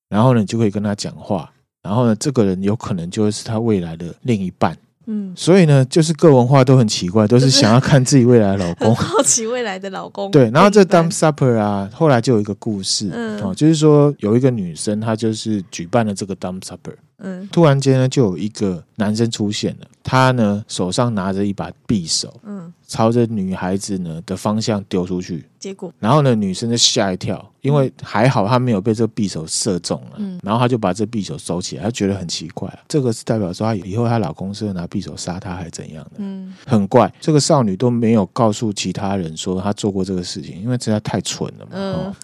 [0.09, 1.53] 然后呢，就可以跟他讲话。
[1.83, 4.77] 然后呢，这个人有可能就是他未来的另一半。
[5.07, 10.31] 嗯，所以呢，就是各文化都很奇怪，都是想要看自己未来的老公， 好奇未来的老公。
[10.31, 16.95] 对，然后这 Dumb Supper 啊，后来就有一个故事，嗯，哦，就是说有一个女生，她就是举办了这个 Dumb Supper。
[17.23, 36.13] 嗯，突然间呢，就有一个男生出现了，他呢手上拿着一把匕首，嗯，朝着女孩子呢的方向丢出去，结果，然后呢，女生就吓一跳，因为还好她没有被这个匕首射中了，嗯，然后她就把这匕首收起来，她觉得很奇怪，这个是代表说她以后她老公是要拿匕首杀她还是怎样的？
[36.17, 42.17] 嗯，很怪，这个少女都没有告诉其他人说她做过这个事情，因为实在太蠢了嘛，嗯，哦，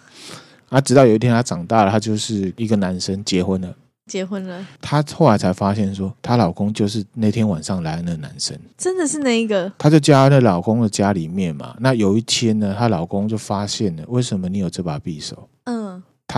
[0.69, 3.71] 啊，直到有一天她长大了，她就是一个男生结婚了。
[4.07, 9.71] 结婚了，她后来才发现说，她老公就是那天晚上来的那个男生，真的是那一个。
[9.77, 11.75] 她就嫁在那老公的家里面嘛。
[11.79, 15.47] 那有一天呢，她老公就发现了，为什么你有这把匕首？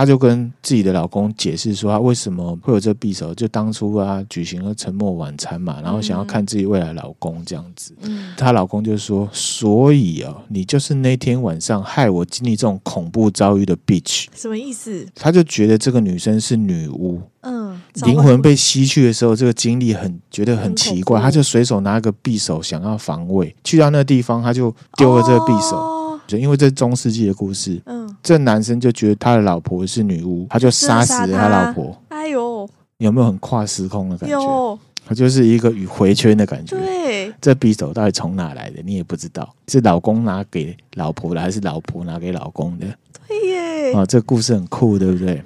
[0.00, 3.34] 她就跟自己的老公解释说，她为什么会有这匕首？
[3.34, 7.94] 就当初啊，举行了沉默晚餐嘛，然后想要看自己未来老公这样子。
[8.00, 15.06] 嗯，她老公就说：“所以啊，你就是那天晚上害我经历这种恐怖遭遇的 bitch。”什么意思？
[15.14, 17.20] 他就觉得这个女生是女巫。
[17.42, 23.54] 嗯，灵魂被吸去的时候，这个经历很觉得很奇怪，他就随手拿个匕首想要防卫。
[23.64, 25.76] 去到那个地方，他就丢了这个匕首。
[25.76, 25.99] 哦，
[26.30, 27.80] 就因为这是中世纪的故事。
[27.86, 28.08] 嗯。
[28.22, 31.96] 这男生就觉得他的老婆是女巫，他就杀死了他老婆。
[32.08, 34.38] 哎呦，有没有很跨时空的感觉？
[34.38, 36.76] 有，他就是一个与回圈的感觉。
[36.76, 38.82] 对，这匕首到底从哪来的？
[38.84, 42.86] 你也不知道，是老公拿给老婆的，还是老婆拿给老公的？
[43.26, 43.92] 对耶。
[43.94, 45.42] 啊，这故事很酷，对不对？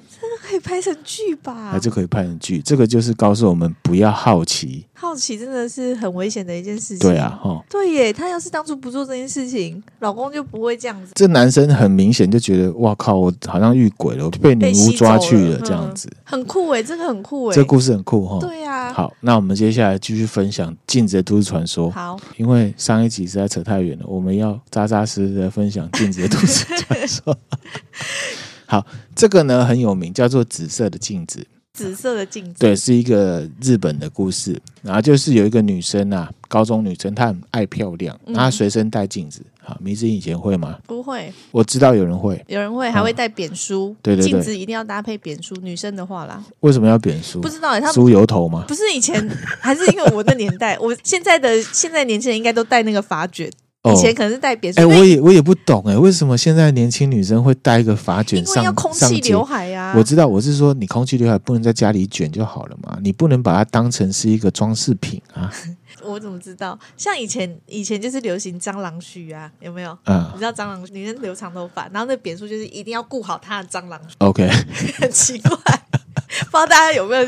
[0.65, 1.69] 拍成剧吧？
[1.71, 2.59] 还是可以拍成剧？
[2.59, 6.99] 这个就是告诉我们不要好奇，好奇真的是很危险的一件事情。
[6.99, 8.11] 对啊，哈，对耶。
[8.11, 11.11] 他要是当初不做这件事情，老公就不会这样子。
[11.13, 16.09] 这男生很明显就觉得，哇靠，我好像遇鬼了，我被女巫抓去了，这样子。
[16.23, 18.39] 很酷哎，这个很酷哎，这故事很酷哈。
[18.39, 18.91] 对啊。
[18.91, 21.91] 好，那我们接下来继续分享镜子的都市传说。
[21.91, 27.37] 好，因为上一集实在扯太远了，我们要扎扎实实的分享镜子的都市传说。
[28.65, 31.45] 好，这个呢很有名，叫做紫色的镜子。
[31.73, 34.57] 紫色的镜子，对，是一个日本的故事。
[34.81, 40.79] 然后就是有一个女生啊，高中女生，她很爱漂亮，她随身带镜子，好，迷之以前会吗？
[40.87, 41.33] 不会。
[41.51, 43.93] 我知道有人会，有人会，还会带扁书。
[44.01, 45.53] 对对对，镜子一定要搭配扁梳。
[45.57, 47.41] 女生的话啦，为什么要扁梳？
[47.41, 48.63] 不知道梳油头吗？
[48.69, 53.51] 不是以前，还是因为我的年代，我现在的现在年轻人应该都带那个发卷。
[53.93, 58.55] 以前可能是戴扁，哎、欸，我也我也不懂哎，为什么现在年轻女生会戴一个发卷上？
[58.55, 59.95] 因为要空气刘海呀、啊。
[59.97, 65.51] 我知道，我是说你空气刘海不能在家里卷就好了嘛，你不能把它当成是一个装饰品啊。
[66.03, 66.77] 我怎么知道？
[66.97, 69.97] 像以前以前就是流行蟑螂须啊，有没有？
[70.05, 74.15] 嗯，你知道蟑螂女生留长头发，然后那扁梳就是一定要顾好她的蟑螂须。
[74.19, 74.47] OK，
[74.99, 75.57] 很奇怪。
[76.27, 77.25] 不知道大家有没有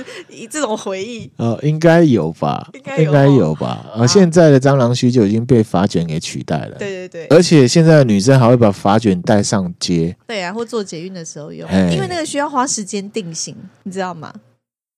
[0.50, 1.30] 这种回忆？
[1.38, 3.86] 呃， 应该有吧，应该有，应该有吧。
[3.94, 6.78] 呃、啊，现在的蟑螂须就已经被发卷给取代了。
[6.78, 10.16] 对对对，而且现在的女生还会把发卷带上街。
[10.28, 14.34] 对啊，或做捷运的时候用，因为那个需要花时间定型，你知道吗？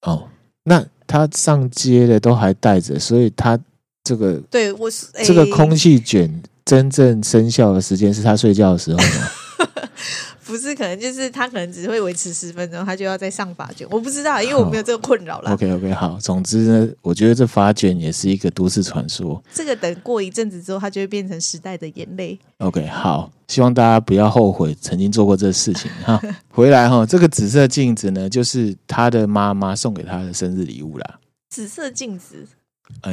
[0.02, 0.28] 哦，
[0.64, 3.60] 那她上街的都还带着，所以她
[4.04, 9.32] 这个对我是、欸、这个空气卷真正生效的时间是她睡觉的时候吗？
[10.50, 13.88] 不是，可能就是他可能只会维持十分钟，他就要再上发卷。
[13.92, 15.54] 我不知道，因为我没有这个困扰了。
[15.54, 16.18] OK OK，好。
[16.20, 19.42] 总之呢，我觉得这发卷也是一个都市传说。
[19.54, 22.40] 这个等过一阵子之后，它就会变成时代的眼泪。
[22.58, 26.20] OK，好，希望大家不要后悔曾经做过这个事情哈。
[26.50, 31.20] 回来哈，这个紫色镜子呢，就是他的妈妈送给他的生日礼物啦。
[31.50, 32.48] 紫色镜子，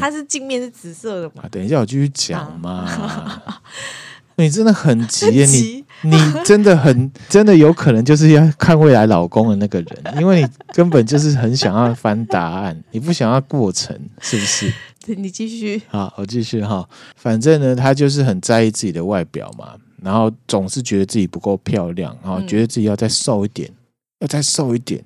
[0.00, 1.42] 它是镜面是紫色的吗？
[1.42, 3.42] 啊，等一下我继续讲嘛。
[4.38, 14.72] 你真的很急耶，你 你真的很真的有可能就是要看未来老公的那个人，因为你根本就是很想要翻答案，你不想要过程，是不是？
[15.16, 15.80] 你继续。
[15.88, 16.88] 好，我继续哈。
[17.16, 23.70] 反正呢，他就是很在意自己的外表嘛，然后总是觉得自己不够漂亮，然后觉得自己要再瘦一点，
[24.18, 25.04] 要再瘦一点，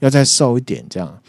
[0.00, 1.22] 要再瘦一点这样。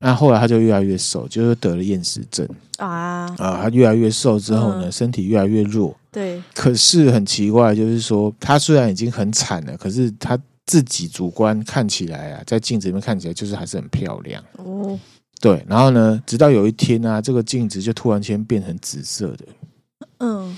[0.00, 3.60] 那后来他就越来越瘦，就是得了厌食症啊啊！
[3.62, 5.94] 他越来越瘦之后呢，嗯、身体越来越弱。
[6.12, 14.98] 对，可是很奇怪，就是说他虽然已经很惨了，可是他自己主观看起来啊，在镜子里面看起来就是还是很漂亮哦。
[15.40, 19.44] 对，然后呢，直到有一天呢、啊，这个镜子就突然间变成紫色的，
[20.18, 20.56] 嗯，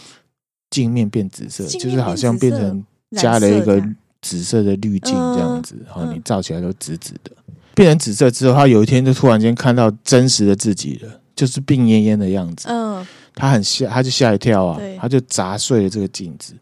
[0.68, 2.84] 镜面变紫色，就是好像变成
[3.16, 3.82] 加了一个
[4.20, 7.30] 紫色的滤镜这样子，然后你照起来都紫紫的。
[7.74, 12.68] 变成紫色之后，他有一天就突然间看到真实的自己了，就是病恹恹的样子。
[12.68, 16.54] 嗯，他很吓，他就吓一跳啊，他就砸碎了这个镜子，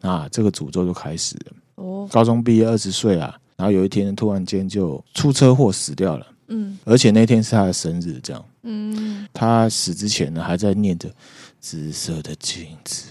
[0.00, 1.52] 啊，这个诅咒就开始了。
[1.76, 6.26] 哦，高中毕业二十岁啊，然后有一天突然间就出车祸死掉了。
[6.48, 8.44] 嗯，而且那天是他的生日，这样。
[8.64, 11.08] 嗯，他死之前呢，还在念着
[11.60, 13.06] “紫色的镜子，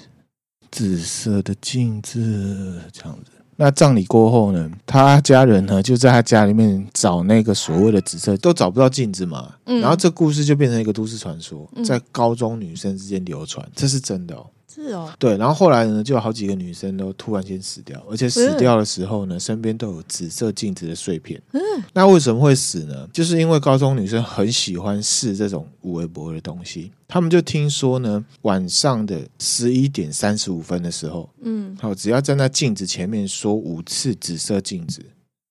[0.69, 3.30] 紫色的镜子”这样子。
[3.57, 9.53] 那葬礼过后呢，他家人呢就在他家里面找那个所谓的紫色，都找不到镜子嘛。
[9.65, 14.45] 嗯，然后这故事就变成一个都市传说，在高中女生之间流传，这是真的哦。
[14.73, 21.41] 是哦，对，然后后来呢，就有好几个女生都突然间死掉，而且死掉的时候呢，身边都有紫色镜子的碎片。
[21.51, 21.61] 嗯，
[21.93, 23.07] 那为什么会死呢？
[23.11, 35.01] 就是因为高中女生很喜欢试这种有的没的东西，他们就听说呢，晚上的十一点三十五分的时候，嗯，好，只要站在镜子前面说五次紫色镜子。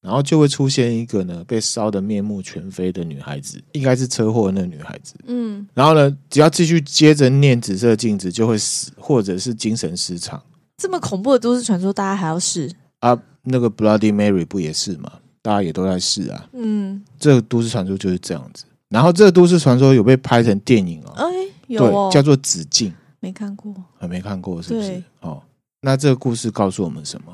[0.01, 5.15] 然后就会出现一个呢，被烧得面目全非的女孩子，应该是车祸的那个女孩子。
[5.27, 10.43] 嗯，然后呢，只要继续接着念紫色镜子，就会死，或者是精神失常。
[10.79, 13.21] 这么恐怖的都市传说，大家还要试啊？
[13.43, 15.13] 那个 Bloody Mary 不也是吗？
[15.43, 16.49] 大家也都在试啊。
[16.53, 18.65] 嗯，这个都市传说就是这样子。
[18.89, 21.13] 然后这个都市传说有被拍成电影哦。
[21.17, 21.27] 哎，
[21.67, 25.03] 有哦，对，叫做《紫镜》，没看过，还没看过，是不是？
[25.21, 25.43] 哦，
[25.83, 27.33] 那这个故事告诉我们什么？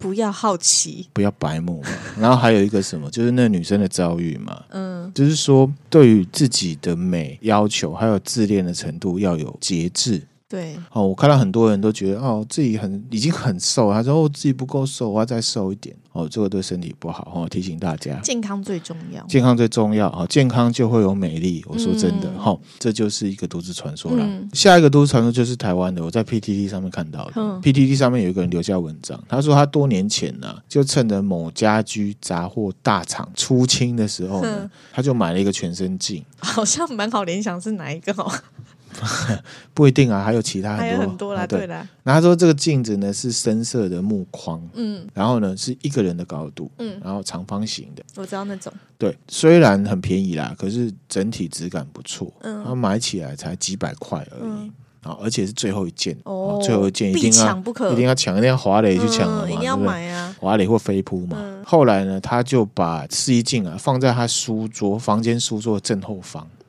[0.00, 1.88] 不要好奇，不要白目嘛。
[2.18, 4.64] 然后还有一个什么，就是那女生的遭遇嘛。
[4.70, 10.22] 嗯，就是说对于自己的美要求，还有自恋的程度要有节制。
[10.50, 15.94] 对，哦，我看到很多人都觉得哦，自己很已经很瘦，他说哦，自己不够瘦，我要再瘦一点。
[16.10, 21.64] 哦，这个对身体不好哦，提醒大家，健康最重要，健康最重要啊，健康就会有美丽。
[21.68, 24.24] 我说真的，哈、嗯，这就是一个都市传说了。
[24.26, 27.34] 嗯、下一个都市传说就是台湾的，我在 PTT 上面看到的。
[27.36, 38.28] 嗯、PTT 上面有一个人留下文章，他说他多年前呢、啊，就趁着某家居杂货大厂出清的时候呢，嗯、他就买了一个全身镜，好像蛮好联想是哪一个哦？
[39.72, 41.66] 不一定啊，还有其他很多，还有很多啦，对。
[41.66, 41.86] 啦。
[42.02, 48.72] 然后他说这个镜子呢是深色的木框，嗯，然后呢是一个人的高度，嗯，然后长方形的，我知道那种。
[48.98, 54.72] 对，虽然很便宜啦，可是整体质感不错，嗯，然后买起来才几百块而已，
[55.02, 61.62] 啊，而且是最后一件哦，最后一件一定要不可，一定要抢，一定要华磊去抢嘛，一定要买啊，华磊或飞扑嘛。
[61.64, 66.59] 后来呢，他就把试衣镜啊放在他书桌房间书桌正后方，嗯。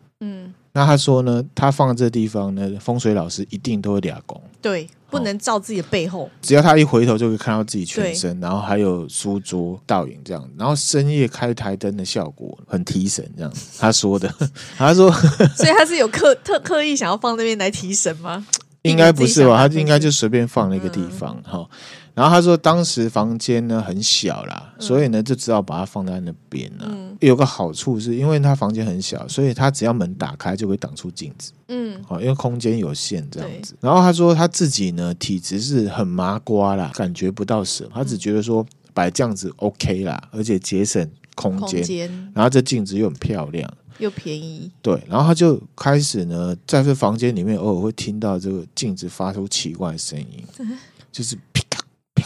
[0.74, 4.41] 那他说呢，他放这地方呢，风水老师一定都会俩拱。
[4.61, 6.30] 对，不能照自己的背后。
[6.41, 10.49] 只要他一回头，就会看到自己全身，然后还有书桌倒影这样。
[10.57, 14.34] 然后深夜开台灯的效果很提神，这样他说的。
[14.78, 15.11] 他说，
[15.57, 18.45] 所以他是有刻特刻意想要放那边来提神吗？
[18.84, 19.67] 应该不是吧？
[19.67, 21.59] 他应该就随便放了一个地方哈。
[21.59, 21.67] 嗯
[22.14, 26.86] 然后他说，当时房间呢很小啦，嗯、所以呢就只好把它放在那边了。
[26.89, 31.53] 嗯、有个好处是因为他房间很小，所以他只要门打开就会挡出镜子。
[31.70, 33.76] 嗯，好，因为空间有限这样子。
[33.80, 41.80] 然后他说他自己呢体质是很麻瓜啦，感觉不到什么，他只觉得说摆这样子 OK 啦，而且节省空间。
[41.80, 44.70] 空间然后这镜子又很漂亮，又便宜。
[44.82, 50.78] 对，然后他就开始呢在这房间里面偶尔会听到这个镜子发出奇怪的声音，嗯、
[51.09, 51.38] 就是。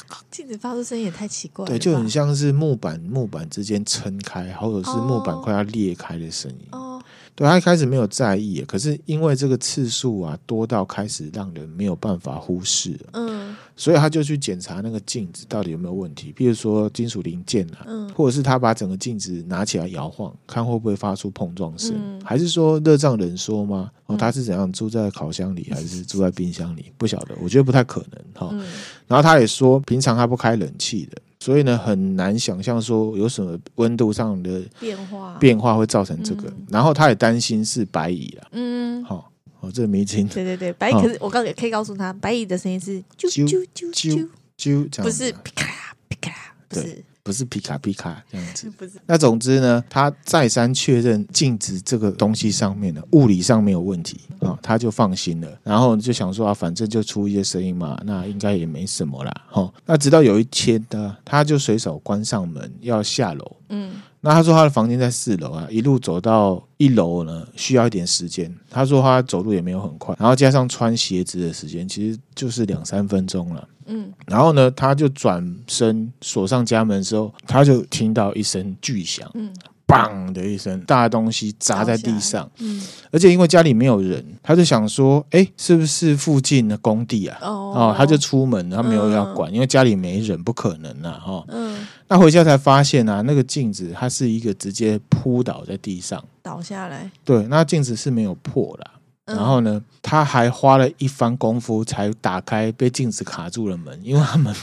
[0.32, 6.68] 镜子发出声音也太奇怪了，对，就很像是木板木板之间撑开，或者是木板快要裂开的声音。
[6.72, 7.02] 哦，
[7.36, 12.98] 对，他一开始没有在意，可是因为这个次数啊多到开始让人没有办法忽视。
[13.12, 23.92] 嗯，所以他就去检查那个镜子到底有没有问题，比如说金属零件啊，嗯，或者是他把整个镜子拿起来摇晃，看会不会发出碰撞声，嗯，还是说热胀冷缩吗？
[24.06, 26.92] 哦，他是怎样住在烤箱里，还是住在冰箱里？
[26.98, 28.50] 不晓得，我觉得不太可能哈。
[28.54, 28.66] 嗯，
[29.08, 36.52] 然后他也说，平常他不开冷气的，所以呢很难想象说有什么温度上的变化变化会造成这个。
[36.70, 38.48] 然后他也担心是白蚁了。
[38.54, 40.28] 嗯，好，哦，这个迷津。
[40.28, 44.28] 对对对，白蚁可是我告也可以告诉他，白蚁的声音是啾啾啾啾
[44.58, 47.04] 啾，这样不是皮卡皮卡，不是。
[47.26, 48.72] 不是皮卡皮卡这样子，
[49.08, 55.50] 那总之呢，他再三确认镜子这个东西上面的物理上没有问题啊、哦，他就放心了。
[55.64, 59.32] 然后就想说啊，反正就出一些声音嘛，那应该也没什么啦。
[59.50, 63.56] 哈、哦，那直到有一天呢，他就随手关上门要下楼。
[63.70, 63.94] 嗯。
[64.22, 68.52] 那他说他的房间在四楼啊，一路走到一楼呢，需要一点时间。
[68.70, 73.68] 他说他走路也没有很快，然后加上穿鞋子的时间，其实就是两三分钟了。
[73.86, 79.30] 嗯，然后呢，他就转身锁上家门的时候，他就听到一声巨响。
[79.34, 79.52] 嗯。
[79.88, 82.50] 砰的一声，大东西砸在地上。
[82.58, 82.82] 嗯，
[83.12, 91.22] 而且因为家里没有人，他就想说：“哎，是不是附近的工地啊？”哦，哦，他就出门，他没有要管，嗯、因为家里没人，不可能啊。
[91.24, 97.12] 哈、哦，嗯，那回家才发现啊，那个镜子它是一个直接扑倒在地上，倒下来。
[97.24, 98.92] 对，那镜子是没有破啦。
[99.26, 104.54] 然后呢，他还花了一番功夫才打开被镜子卡住了门，因为他们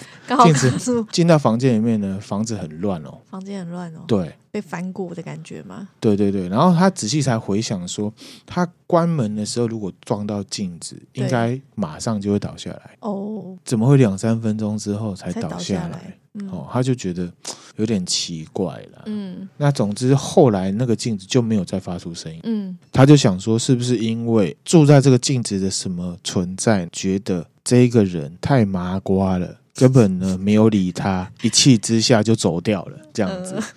[0.44, 5.88] 镜子进到房间里面呢，房子很乱哦，房间很乱哦，对，被翻过的感觉吗？
[5.98, 8.12] 对对对，然后他仔细才回想说，
[8.44, 16.18] 他关门的时候如果撞到镜子，应该马上就会倒下来哦，怎么会两三分钟之后才倒下来？
[16.34, 17.30] 嗯、哦，他就觉得
[17.76, 19.02] 有点奇怪了。
[19.06, 22.40] 嗯，那总之后来那个镜子就没有再发出声音。
[22.44, 33.54] 嗯，他就想说，是不是因为住在这个镜子的什么存在，觉得这一个人太麻瓜了，根本呢没有理他，一气之下就走掉了，这样子。
[33.54, 33.62] 呃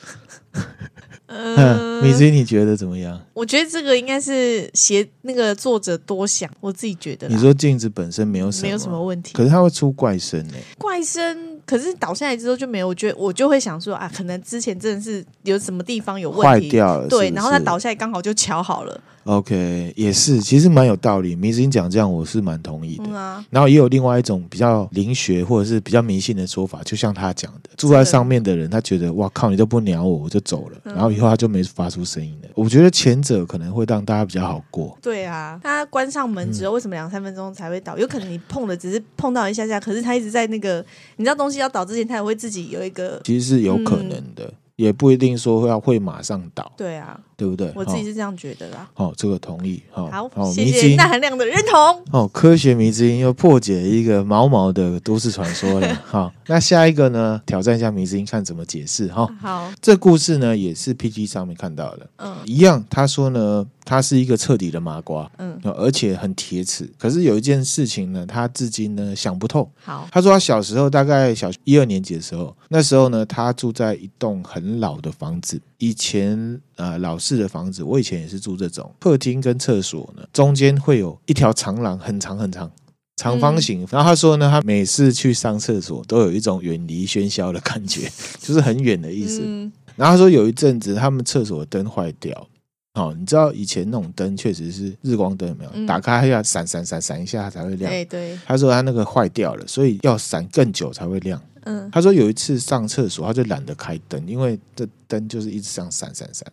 [1.28, 3.20] 嗯，米子，你觉得怎么样？
[3.34, 7.28] 我觉得这个应该是写那个作者多想，我自己觉得。
[7.28, 10.54] 你说镜子本身没有什么，没有什么问题，可是它会出怪声呢？
[10.78, 12.88] 怪声，可是倒下来之后就没有。
[12.88, 19.02] 我觉得我就会想说啊，可能之前真的是有什么地方有问题，坏掉了，对，然后它倒下来刚好就瞧好了。
[19.26, 21.36] OK，也是，其实蛮有道理。
[21.36, 23.04] 迷之音讲这样，我是蛮同意的。
[23.08, 32.50] 嗯啊，然后也有另外一种比较灵学或者是比较迷信的说法，就像他讲的，住在上面的人，他觉得哇靠，你都不鸟我，我就走了，然后以后他就没发出声音了。
[32.54, 34.96] 我觉得前者可能会让大家比较好过。
[35.02, 37.98] 对啊，他关上门之后，为什么两三分钟才会倒？
[37.98, 44.54] 有可能你碰的只是碰到一下下，可是他一直在那个，你知道东西要倒之前，他也会自己有一个，其实是有可能的。
[44.76, 47.72] 也不一定说要会马上倒，对啊，对不对？
[47.76, 48.90] 我自己是这样觉得啦。
[48.94, 49.82] 好，这个同意。
[49.90, 52.04] 好，好，谢谢那含量的认同。
[52.12, 55.96] 哦，科学迷之音又破解一个毛毛的都市传说了。
[56.06, 57.42] 好，那下一个呢？
[57.46, 59.26] 挑战一下迷之音，看怎么解释哈。
[59.40, 62.10] 好，这故事呢也是 PTT 上面看到的。
[62.18, 63.66] 嗯，一样，他说呢。
[63.86, 66.90] 他是一个彻底的麻瓜，嗯，而且很铁齿。
[66.98, 69.70] 可是有一件事情呢，他至今呢想不透。
[69.84, 82.72] 好，他说他小时候大概小学一二年级的时候，那时候呢，他住在一栋很老的房子，以前呃老式的房子，我以前也是住这种，客厅跟厕所呢中间会有一条长廊，很长很长，
[83.18, 83.84] 长方形。
[83.84, 89.44] 嗯、然后他说呢，他每次去上厕所都有一种远离喧嚣的感觉，就是很远的意思。
[89.46, 92.48] 嗯、然后他说有一阵子他们厕所的灯坏掉。
[92.96, 95.72] 哦，你知道以前那种灯确实是日光灯，有没有？
[95.74, 97.92] 嗯、打开还要闪闪闪闪一下才会亮。
[97.92, 98.40] 对对。
[98.46, 101.40] 他说他那个坏掉了，所以要闪更久才会亮。
[101.66, 101.90] 嗯。
[101.92, 106.50] 他说有一次上厕所，他就懒得开灯，因为这灯就是一直这样闪闪闪，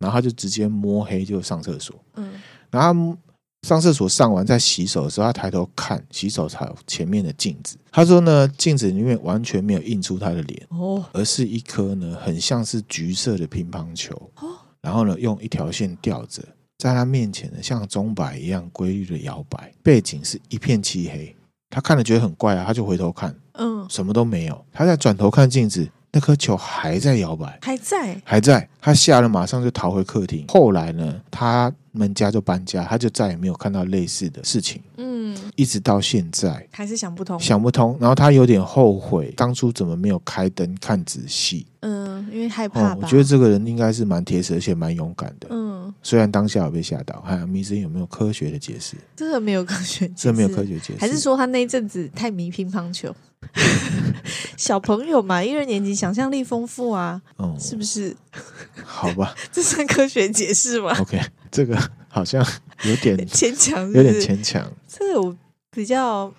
[0.00, 1.94] 然后他就直接摸黑就上厕所。
[2.16, 2.32] 嗯。
[2.72, 3.16] 然后
[3.62, 7.76] 上厕所上完在洗手的时候，他抬头看洗手台前面的镜子。
[7.92, 14.48] 他说呢，镜子里面完全没有映出他的脸哦，而是一颗呢很像是橘色的乒乓球哦。
[14.84, 16.42] 然后呢，用一条线吊着，
[16.76, 19.72] 在他面前呢，像钟摆一样规律的摇摆。
[19.82, 21.34] 背景是一片漆黑，
[21.70, 24.64] 他看了觉得很怪啊，他就回头看，嗯，什么都没有。
[24.70, 25.88] 他再转头看镜子。
[26.16, 28.68] 那颗球还在摇摆，还在，还在。
[28.80, 30.44] 他吓了，马上就逃回客厅。
[30.46, 34.82] 后来呢，他们家就搬家，他就再也没有看到类似的事情。
[34.96, 37.96] 嗯，一直到现在还是想不通，想不通。
[38.00, 41.66] 然后他有点后悔，当初怎么没有开灯看仔细。
[41.80, 42.98] 嗯，因为害怕、嗯。
[43.00, 45.48] 我觉得这个人应该是蛮铁齿，而且蛮勇敢的。
[45.50, 47.22] 嗯，虽然当下有被吓到。
[47.24, 48.96] 还有迷生有没有科学的解释？
[49.14, 53.14] 这个没有科学，这没有科学解释，还是说他那一阵子太迷乒乓球？
[54.56, 58.16] 小朋友嘛，一二年级想象力丰富啊，哦，是不是？
[58.84, 61.20] 好吧， 这算科学解释吗？OK，
[61.50, 61.78] 这个
[62.08, 62.44] 好像
[62.84, 64.70] 有点 牵强，有点牵强。
[64.88, 65.36] 这个我
[65.70, 66.32] 比较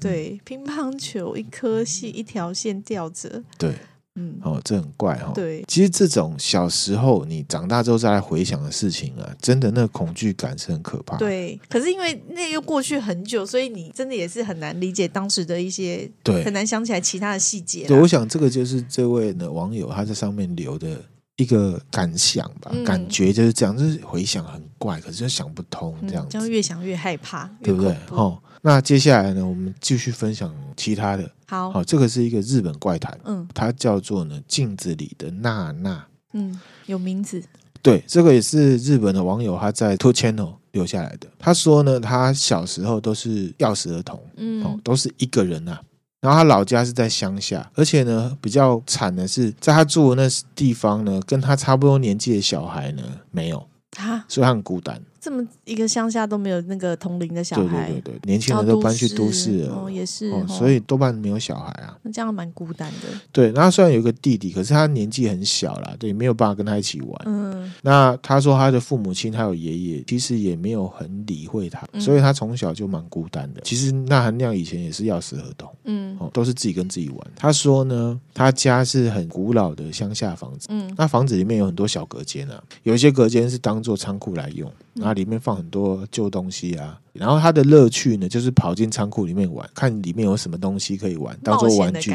[0.00, 3.74] 对，乒乓球一颗系一条线吊着，对。
[4.18, 5.32] 嗯，哦，这很怪哈、哦。
[5.34, 11.16] 对，其实这种小时候你长大之后再来回想的事情啊，真的那个恐惧感是很可怕。
[11.16, 17.86] 对，可是因为那又过去很久，所以你真的也是很难理解当时的一些，对，很难想起来其他的细节。
[17.86, 21.00] 对，我想这个就是这位呢网友他在上面留的
[21.38, 27.96] 一个感想吧，嗯、感觉就是这样，就是回想很怪，可是又想不通这样子，这样越想越害怕，对不对？
[28.10, 28.38] 哦。
[28.60, 31.30] 那接下来呢，我们继续分享其他的。
[31.46, 37.40] 好，好，这个是一个日本怪谈，嗯，它叫做呢镜子里的娜娜，嗯，有名字。
[37.80, 41.28] 对，这个也是日本的网友他在 Two Channel 留下来的。
[41.38, 45.80] 他说呢，他小时候都是钥匙儿童，嗯，哦，都是一个人呐、啊。
[46.20, 55.00] 然后他老家是在乡下，而且呢，比较惨的是，在他住的那地方呢，跟他差不多年纪的小孩呢没有，啊，所以他很孤单。
[55.28, 61.98] 这么一个乡下都没有那个同龄的小孩，对对对对，年轻人都搬去都市了，哦，也是，哦，所以多半没有小孩啊。
[62.00, 63.08] 那这样蛮孤单的。
[63.30, 67.22] 对，那他虽然有一个弟弟，可是他年纪很小啦，对，没有办法跟他一起玩。
[67.26, 73.60] 嗯，那他说他的父母亲还有爷爷，其实也没有很理会他，所以他从小就蛮孤单的。
[73.62, 77.18] 其实那含亮以前也是钥匙儿童，嗯，哦，都是自己跟自己玩。
[77.36, 84.72] 他说呢，他家是很古老的乡下房子，嗯，那房子里面有很多小隔间啊，有一些隔间是当做仓库来用。
[84.94, 92.14] 然后里面放很多旧东西啊，然后他的乐趣呢，就是跑进仓库里面玩，看里面有什么东西可以玩，当做玩具，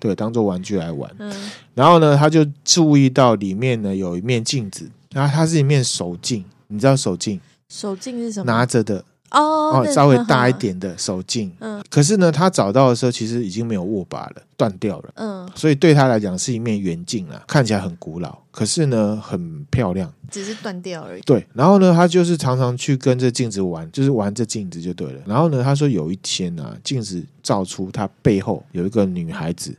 [0.00, 1.10] 对，当做玩具来玩。
[1.18, 1.32] 嗯，
[1.74, 7.40] 然后呢，他就注意到里面呢有一面镜子，然后它是一面手镜，你知道手镜？
[7.68, 8.50] 手镜是什么？
[8.50, 9.04] 拿着的。
[9.30, 21.20] 哦，稍微大一点的手镜，嗯，可是呢，他找到的时候其实已经没有握把了，断掉了，嗯，所以对他来讲是一面圆镜啊，看起来很古老，可是呢很漂亮，只是断掉而已。
[21.22, 25.20] 对，然后呢，他就是常常去跟这镜子玩，就是玩这镜子就对了。
[25.26, 29.76] 然后呢，他说有一天呢、啊，镜子照出他背后有一个女孩子，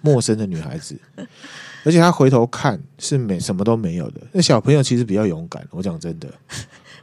[0.00, 0.96] 陌生的女孩子，
[1.84, 4.20] 而且他回头看是没什么都没有的。
[4.30, 6.28] 那小朋友其实比较勇敢，我讲真的。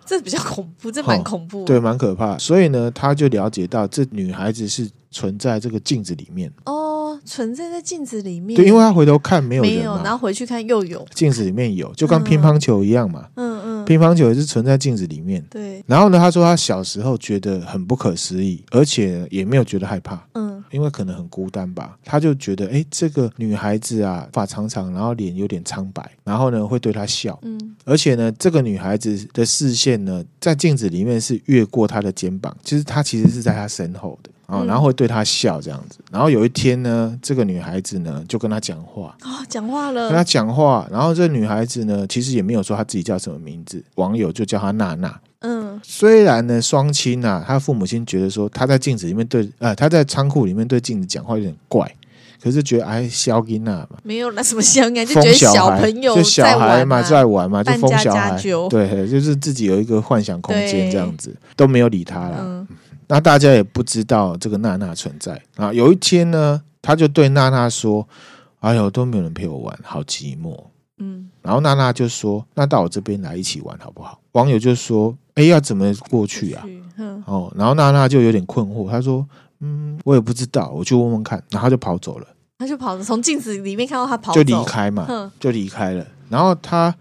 [0.10, 2.36] 这比较恐怖，这蛮恐怖，对，蛮可怕。
[2.39, 8.55] 所以呢，他就了解到这女孩子是存在这个镜子里面哦，存在在镜子里面。
[8.55, 13.28] 对，因为他回头看没有，没有，然后回去看又有镜子里面有，就跟乒乓球一样嘛。
[13.36, 13.59] 嗯嗯，
[13.89, 15.43] 乒乓球也是存在镜子里面。
[15.49, 15.83] 对。
[15.87, 20.23] 然后呢，他说他小时候觉得很不可思议，而且也没有觉得害怕。
[20.33, 20.63] 嗯。
[20.69, 36.00] 因为可能很孤单吧，他就觉得，哎，这个女孩子啊，发长长，然后脸有点苍白，然后呢会对他笑，嗯，而且呢，这个女孩子的视线呢，在镜子里面是越过她的肩膀，其实她其实是在她身后的啊，然后会对他笑这样子。
[36.12, 39.16] 然后有一天呢，这个女孩子呢就跟他讲话。
[39.22, 45.20] 啊，讲话了，跟他讲话，然后这个女孩子呢，其实也没有说她自己叫什么名字，网友就叫她娜娜。
[45.41, 51.89] 嗯，虽然呢，双亲啊，他父母亲觉得说他在镜子里面对，呃，他在仓库里面对镜子讲话有点怪，
[52.43, 58.38] 可是觉得哎，小囡娜嘛，没有那什么小囡，就觉得小朋友就小孩嘛，在玩嘛，就疯小孩，
[58.70, 62.38] 对，就是自己有一个幻想空间这样子，都没有理他了。
[62.41, 62.68] 嗯，
[63.10, 65.74] 那大家也不知道这个娜娜存在啊。
[65.74, 68.07] 有一天呢，他就对娜娜说
[68.62, 70.57] ：“哎呦，都没有人陪我玩，好寂寞。”
[71.01, 76.64] 嗯，然后娜娜就说：“那到我这边来一起玩好不好？”网友就说：“哎，要怎么过去啊？”
[77.26, 79.26] 哦，然后娜娜就有点困惑，她说
[79.62, 82.28] ：“嗯，我也不知道，我去问问看。”然后他就跑走了，
[82.60, 86.05] 他就跑了，从镜子里面看到他跑就离开嘛，就离开了。
[86.30, 86.93] 然后他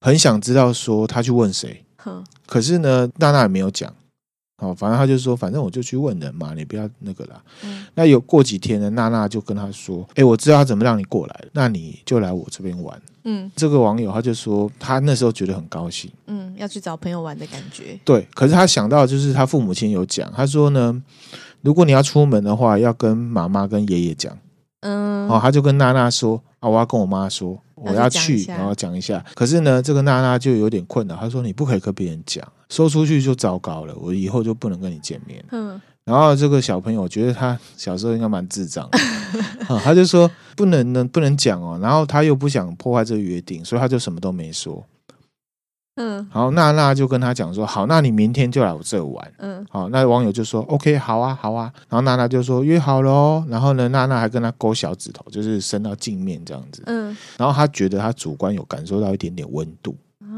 [0.00, 1.84] 很想知道说他去问谁，
[2.46, 3.92] 可是呢，娜娜也没有讲。
[4.60, 7.42] 哦，反正他就说，反正我就去问人嘛，你不要那个啦。
[7.64, 17.98] 嗯、那有过几天呢，娜娜就跟他说：“哎，我知道他怎么让你过来，那你就来我这边玩。”嗯，这个网友他就说，他那时候觉得很高兴，嗯，要去找朋友玩的感觉。
[18.04, 21.02] 对，可是他想到就是他父母亲有讲，他说呢，
[21.62, 24.36] 如果你要出门的话，要跟妈妈跟爷爷讲。
[24.80, 35.44] 嗯，哦，他就跟娜娜说：“啊，我要跟我妈说，我要去，然后讲一下。”可是呢，这个娜娜就有点困扰，她说：“你不可以跟别人讲。”说出去就糟糕了，我以后就不能跟你见面。
[35.50, 38.98] 嗯，然后这个小朋友觉得他小时候应该蛮智障的，
[39.68, 41.78] 嗯，他就说不能呢，不能讲哦。
[41.82, 44.84] 然后他又不想破坏这个约定，所以他就什么都没说。
[46.00, 56.82] 嗯，然后娜娜就跟他讲说：“好，那你明天就来我这玩。”嗯，好，那网友就说：“OK，好啊，好啊。”然后娜娜就说：“约好了哦。”然后呢，娜娜还跟他勾小指头，就是伸到镜面这样子。
[56.86, 59.94] 嗯，然后他觉得他主观有感受到一点点温度。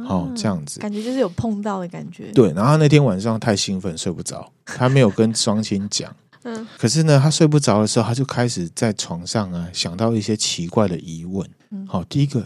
[0.09, 2.33] 哦，这样子感觉就是有碰到的感觉。
[2.33, 6.13] 对，然后那天晚上太兴奋睡不着， 他没有跟双亲讲。
[6.43, 11.49] 嗯，可是呢，他睡不着的时候，他就开始在床上啊想到一些奇怪的疑问。
[11.71, 12.45] 嗯，好，第一个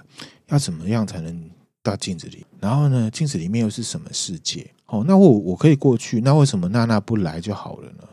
[0.48, 1.50] 要怎么样才能
[1.86, 2.44] 到镜子里？
[2.60, 4.70] 然后呢，镜子里面又是什么世界？
[4.86, 8.04] 哦，那我我可以过去，那为什么娜娜不来就好了呢？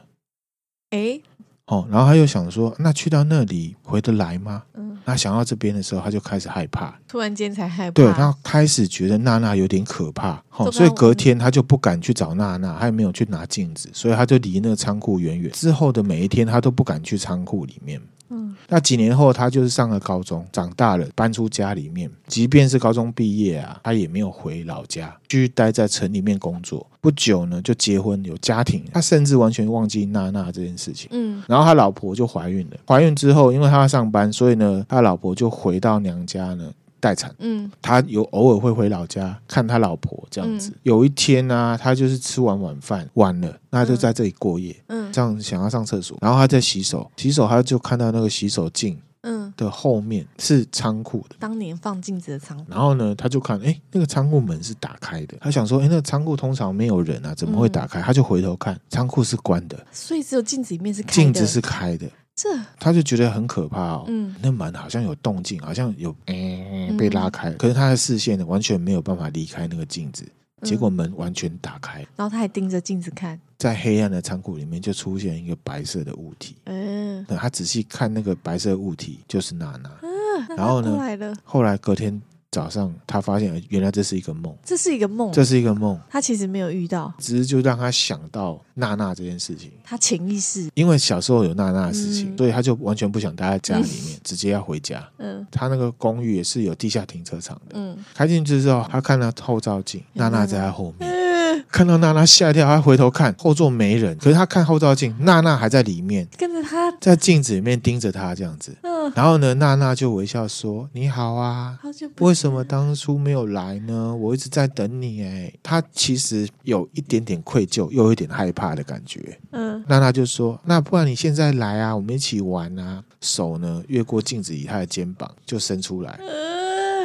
[0.92, 1.22] 诶。
[1.68, 4.64] 哦，然后他又想说，那去到那里回得来吗？
[4.74, 7.94] 嗯，那想到这边的时候，他就开始害怕，突然间才害怕。
[7.94, 15.50] 对，他开始觉得娜娜有点可怕，哦，所以隔天他就不敢去找娜娜，他也没有去拿镜子，所以他就离那个仓库远远。
[15.54, 18.02] 之后的每一天，他都不敢去仓库里面。
[18.34, 22.10] 嗯，那几年后，他就是上了高中，长大了，搬出家里面。
[22.28, 26.86] 即便是高中毕业啊，他也没有回老家，继续待在城里面工作。
[27.00, 28.84] 不久呢，就结婚有家庭。
[28.92, 31.10] 他甚至完全忘记娜娜这件事情。
[31.12, 32.78] 嗯，然后他老婆就怀孕了。
[32.88, 36.72] 怀孕之后，因为他要上班，所以呢，他老婆就回到娘家呢。
[37.04, 40.70] 待产，嗯，他有偶尔会回老家看他老婆这样子。
[40.70, 52.64] 嗯、有一天呢、啊，他就是吃完晚饭晚了，那他就在这里过夜，嗯，这样想要上厕所，然后他在洗手，洗手他就看到那个洗手镜，嗯，的后面是仓库的，当年放镜子的仓库。
[52.70, 58.00] 然后呢，他就看，哎，那个仓库门是打开的，他想说，哎，那个仓库通常没有人啊，怎么会打开？
[58.00, 62.08] 嗯、他就回头看，仓库是关的，所以只有镜子里面是开的，镜子是开的。
[62.36, 62.50] 这。
[62.80, 66.98] 他就觉得很可怕哦，嗯，那门好像有动静，好像有嗯。
[66.98, 70.24] 被拉开，可是他的视线呢完全没有办法离开那个镜子，
[70.62, 82.22] 结果门完全打开，然后他还盯着镜子看，在黑暗的仓库里面就出现一个白色的物体，嗯，他仔细看那个白色物体就是娜娜，嗯，然后呢，后来隔天。
[82.54, 86.00] 早上，他发现原来这是一个梦，这是一个梦，这是一个梦。
[86.10, 89.72] 他其实没有遇到，只是就让他想到娜娜这件事情。
[89.84, 95.04] 他潜意识，因为小时候有娜娜的事情，嗯、所以他就完全不想待在家里面，嗯、 直接要回家。
[95.18, 97.72] 嗯，他那个公寓也是有地下停车场的。
[97.74, 101.10] 嗯，开进去之后，他看到后照镜，娜娜在他后面。
[101.10, 101.24] 嗯
[101.72, 108.76] 看到娜娜吓一跳，他回头看后座没人，可是他看后照镜，娜娜还在里面，跟着他在镜子里面盯着他这样子。
[108.84, 111.80] 嗯，然后呢，娜娜就微笑说：“你好啊，
[112.20, 114.16] 为什么当初没有来呢？
[114.16, 119.40] 我一直在等你。”哎，他其实有一点点愧疚，又有一点害怕的感觉。
[119.52, 126.20] 嗯，娜娜就说：“那不然你现在来啊，我们一起玩啊。”手呢越过镜子以，他的肩膀就伸出来。
[126.20, 126.63] 嗯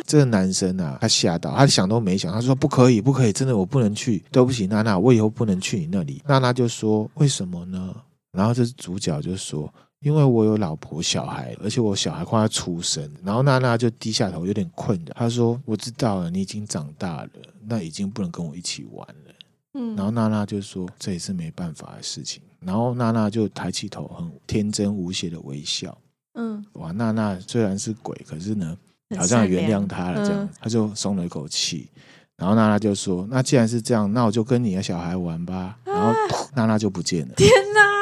[0.08, 6.22] 这个男生啊，他吓到，他想都没想，他说不可以，不可以，真的我不能去，对不起，娜娜，我以后不能去你那里。
[6.26, 7.94] 娜娜就说为什么呢？
[8.32, 13.06] 然后这主角就说，因为我有老婆小孩，而且我小孩快要出生。
[13.22, 15.12] 然后娜娜就低下头，有点困扰。
[15.14, 17.30] 他说我知道了，你已经长大了，
[17.66, 19.34] 那已经不能跟我一起玩了。
[19.74, 22.42] 嗯，然后娜娜就说这也是没办法的事情。
[22.60, 25.96] 然后娜娜就抬起头，很天真无邪的微笑。
[26.32, 28.74] 嗯，哇，娜娜虽然是鬼，可是呢。
[29.16, 31.88] 好像原谅他了，这样、嗯、他就松了一口气。
[32.36, 36.12] 然后娜娜就说：“那既然是这样，那我就跟你的小孩玩吧。”然后
[36.54, 37.34] 娜娜就不见了。
[37.36, 37.97] 天哪！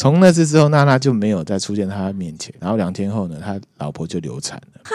[0.00, 2.54] 从那次之后，娜娜就没有再出现在他面前。
[2.58, 4.80] 然后两天后呢，他老婆就流产了。
[4.82, 4.94] 哈！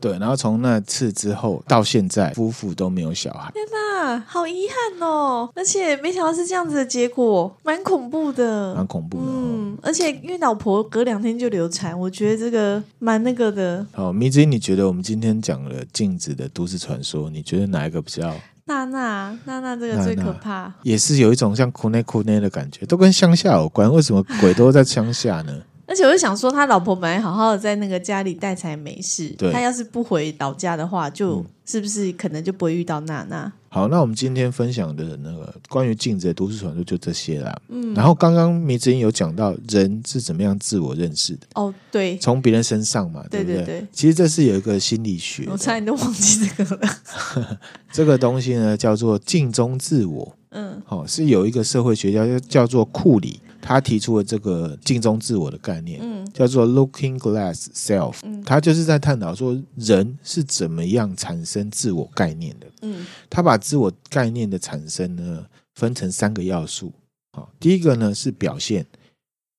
[0.00, 3.50] 对，然后从那次之后到现在，夫妇都没有小孩。
[3.52, 5.50] 天哪，好遗憾哦！
[5.56, 9.24] 而且没想到是这样子的结果，蛮恐怖的，蛮恐怖的。
[9.26, 13.84] 嗯，而且因为老婆隔两天就流产，我觉得这个蛮那个的。
[13.90, 18.32] 好，米子，你觉得我们今天讲了镜子的都市传说，你觉得哪一个比较？
[18.70, 23.92] 娜娜，娜娜这个最可怕，也是有一种像苦内苦内的感觉，都跟乡下有关。
[23.92, 25.52] 为什么鬼都在乡下呢？
[25.86, 33.52] 而且我就想说，他老婆本来好好的在那个家里带才没事，他要是不回老家的话，就是不是可能就不会遇到娜娜？
[33.72, 37.56] 好，那我们今天分享的那个关于镜子的都市传说就这些啦。
[37.68, 41.46] 嗯，然后刚刚迷之音有讲到人是怎么样自我认识的。
[41.54, 43.64] 哦，对，从别人身上嘛，对不对？
[43.64, 46.98] 对其实这是有一个心理学，我差点都忘记这个了。
[47.92, 50.36] 这个东西呢，叫做镜中自我。
[50.50, 66.92] 嗯，好，是有一个社会学家叫做库里，他提出了这个镜中自我的概念，嗯，叫做 Looking Glass Self，嗯，他就是在探讨说人是怎么样产生自我概念的，嗯，他把自我概念的产生呢分成三个要素，
[67.32, 68.86] 好，第一个呢是表现。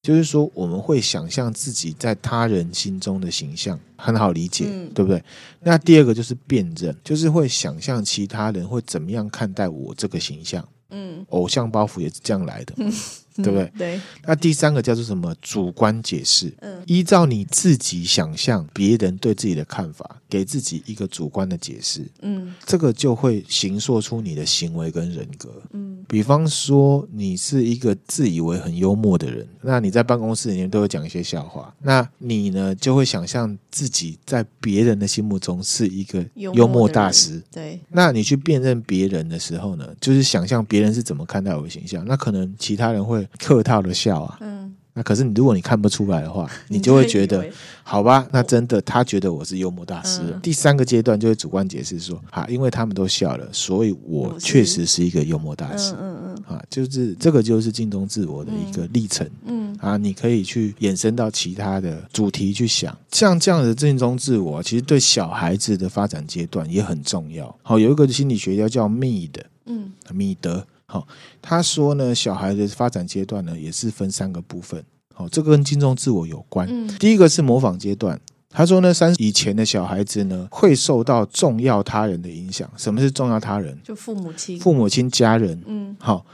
[0.03, 5.23] 就是说，我们会想象自己在他人心中的形象很好理解，嗯、对不对？
[5.59, 10.67] 那第二个就是辨认，就是会想象其他人会怎么样看待我这个形象。
[10.89, 12.73] 嗯，偶像包袱也是这样来的。
[12.77, 12.91] 嗯
[13.37, 13.63] 对不对？
[13.63, 14.01] 嗯、对。
[14.25, 15.35] 那第三个叫做什么？
[15.41, 16.53] 主观解释。
[16.59, 16.81] 嗯。
[16.85, 22.07] 依照你自己想象别人对自己的看法，给自己一个主观的解释。
[22.21, 22.53] 嗯。
[22.65, 25.49] 这个就会形塑出你的行为跟人格。
[25.73, 25.90] 嗯。
[26.11, 31.73] 比方说，你是一个自以为很幽默的人，那你在办公室里面都会讲一些笑话。
[31.81, 37.41] 那你呢，就会想象自己在别人的心目中是一个幽默大师。
[37.49, 37.79] 对。
[37.89, 42.05] 那你去辨认别人的时候呢，就是想象别人是怎么看待我的形象。
[42.05, 43.25] 那可能其他人会。
[43.39, 47.45] 客套的笑啊，嗯，那可是你，如果你看不出来的话，你就会觉得，
[47.81, 50.19] 好吧，那真的他觉得我是幽默大师。
[50.25, 55.93] 嗯、第三个阶段就是主观解释说，啊，因为他们都笑了，所以我确实是一个幽默大师。
[55.97, 59.25] 嗯嗯，啊，就是这个就是镜中自我的一个历程。
[59.45, 67.55] 嗯，啊，你可以去衍生到其他的主题去想，像这样的镜中自我，其实对小孩子的发展阶段也很重要。
[67.63, 70.65] 好，有一个心理学家叫密的，嗯，米德。
[70.91, 71.07] 好，
[71.41, 74.83] 他说呢，小孩的发展阶段呢，也是分三个部分。
[75.13, 76.67] 好，这个跟镜中自我有关。
[76.69, 78.19] 嗯，第一个是模仿阶段。
[78.49, 82.69] 他说呢，三以前的小孩子呢，会受到重要他人的影响。
[82.75, 83.79] 什么是重要他人？
[83.81, 85.63] 就父母亲、父母亲、家人。
[85.65, 86.25] 嗯，好，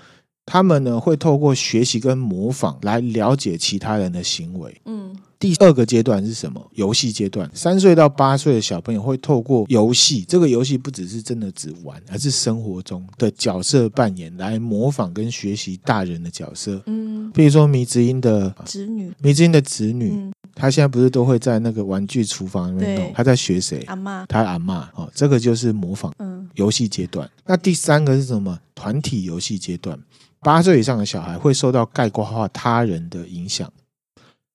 [0.44, 4.82] 他们呢会透过学习跟模仿来了解其他人的行为。
[4.86, 5.16] 嗯。
[5.40, 6.68] 第二个阶段是什么？
[6.74, 7.50] 游戏阶段。
[7.54, 16.82] 三岁到八岁的小朋友会透过游戏，这个游戏不只是真的只玩，而是生活中的角色扮演来模仿跟学习大人的角色。
[16.88, 23.14] 嗯，比如说迷之音的子女，迷之音的子女，嗯、他现在不是都会在那个玩具厨房里面弄？
[23.14, 23.84] 他在学谁？
[23.88, 26.12] 阿妈，他阿妈哦，这个就是模仿。
[26.18, 27.30] 嗯，游戏阶段。
[27.46, 28.58] 那第三个是什么？
[28.74, 30.00] 团体游戏阶段。
[30.42, 33.72] 八岁以上的小孩会受到概括化他人的影响。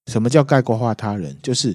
[0.07, 1.37] 什么叫概括化他人？
[1.43, 1.75] 就是，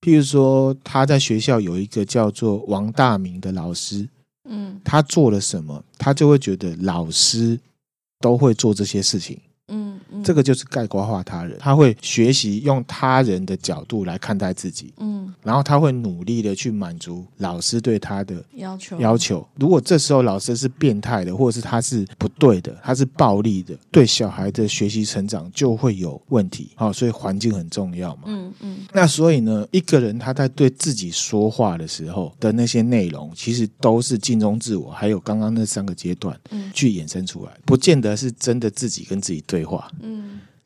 [0.00, 4.08] 譬如说，他在学校有一个叫做王大明的老师，
[4.48, 7.58] 嗯，他做了什么，他就会觉得老师
[8.20, 9.38] 都会做这些事情。
[10.22, 18.98] 这个就是概括化他人，他会学习用他人的角度来看待自己，嗯，然后他会努力的去满足老师对他的要求。
[18.98, 26.70] 要求，如果这时候老师是变态的，或者是他是不对的，他是暴力的，对小孩的学习成长就会有问题。
[26.74, 28.22] 好，所以环境很重要嘛。
[28.26, 28.78] 嗯嗯。
[28.92, 39.60] 那所以呢，一个人他在对自己说话的时候的那些内容，其实都是镜中自我，还有刚刚那三个阶段，嗯，去衍生出来，不见得是真的自己跟自己对。
[39.60, 40.09] 对话，嗯，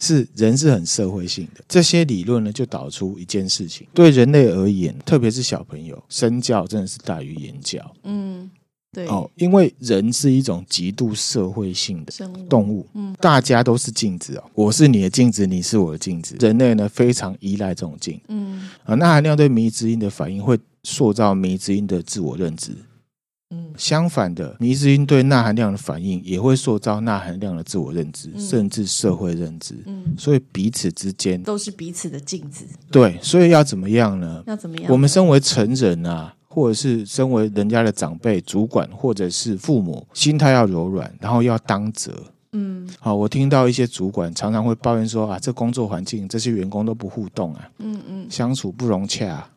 [0.00, 1.64] 是人是很社会性的。
[1.68, 7.94] 这些理论呢，就导出一件事情：对人类而言，特别是小朋友，身教真的是大于言教。
[8.02, 8.50] 嗯，
[8.92, 9.06] 对。
[9.06, 12.12] 哦，因为人是一种极度社会性的
[12.50, 16.36] 动物，嗯，大家都是镜子哦，我是你的镜子，你是我的镜子。
[16.40, 22.72] 人类呢，非常依赖这种镜，嗯啊，那含量对迷之音的反应会塑造迷之音的自我认知。
[23.76, 29.74] 相反的，迷之音对钠含量的反应也会塑造钠含量的自我认知，嗯、甚至社会认知。
[29.86, 32.64] 嗯，所以彼此之间都是彼此的镜子。
[32.90, 34.42] 对，所以要怎么样呢？
[34.46, 34.92] 要怎么样？
[34.92, 42.12] 我们身为成人啊，或者是身为人家的长辈、主管，或者是父母，心态要柔软，然后要当责。
[42.52, 49.50] 嗯，好，我听到一些主管常常会抱怨说啊，这工作环境，这些员工都不互动啊，嗯嗯，相处不融洽。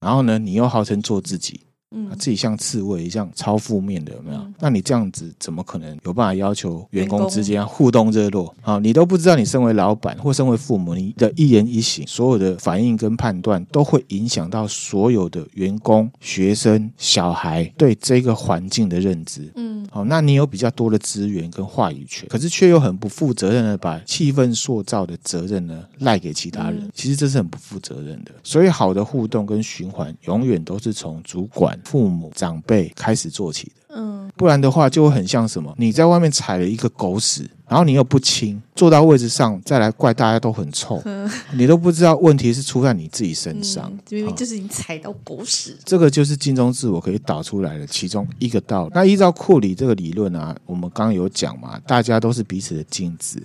[0.00, 1.60] 然后呢，你又号称做自己。
[1.92, 4.40] 嗯，自己像刺猬一样超负面的有没有？
[4.40, 8.52] 嗯、那你这样子怎么可能有办法要求员工之间互动热络？
[8.62, 19.48] 啊，你都不知道，你身为老板或身为父母，你的一言一行、所有的反应跟判断，都会影响到所有的员工、学生、小孩对这个环境的认知。
[19.54, 26.80] 嗯，好，那你有比较多的资源跟话语权，可是却又很不负责任的把气氛塑造的责任呢赖给其他人。
[26.80, 28.32] 嗯、其实这是很不负责任的。
[28.42, 31.75] 所以，好的互动跟循环，永远都是从主管。
[31.84, 35.74] 父母长辈开始做起的，嗯，不然的话就会很像什么？
[35.78, 45.72] 你在外面踩了一个狗屎，然后你又不轻，坐到位置上再来怪大家都很臭，嗯、你都不知道问题是出在你自己身上，明明、嗯、就是你踩到狗屎。
[45.72, 48.92] 哦、这个就是镜中自我可以导出来的其中一个道理。
[48.94, 53.42] 那依照库里这个理论啊，我们刚刚有讲嘛，大家都是彼此的镜子。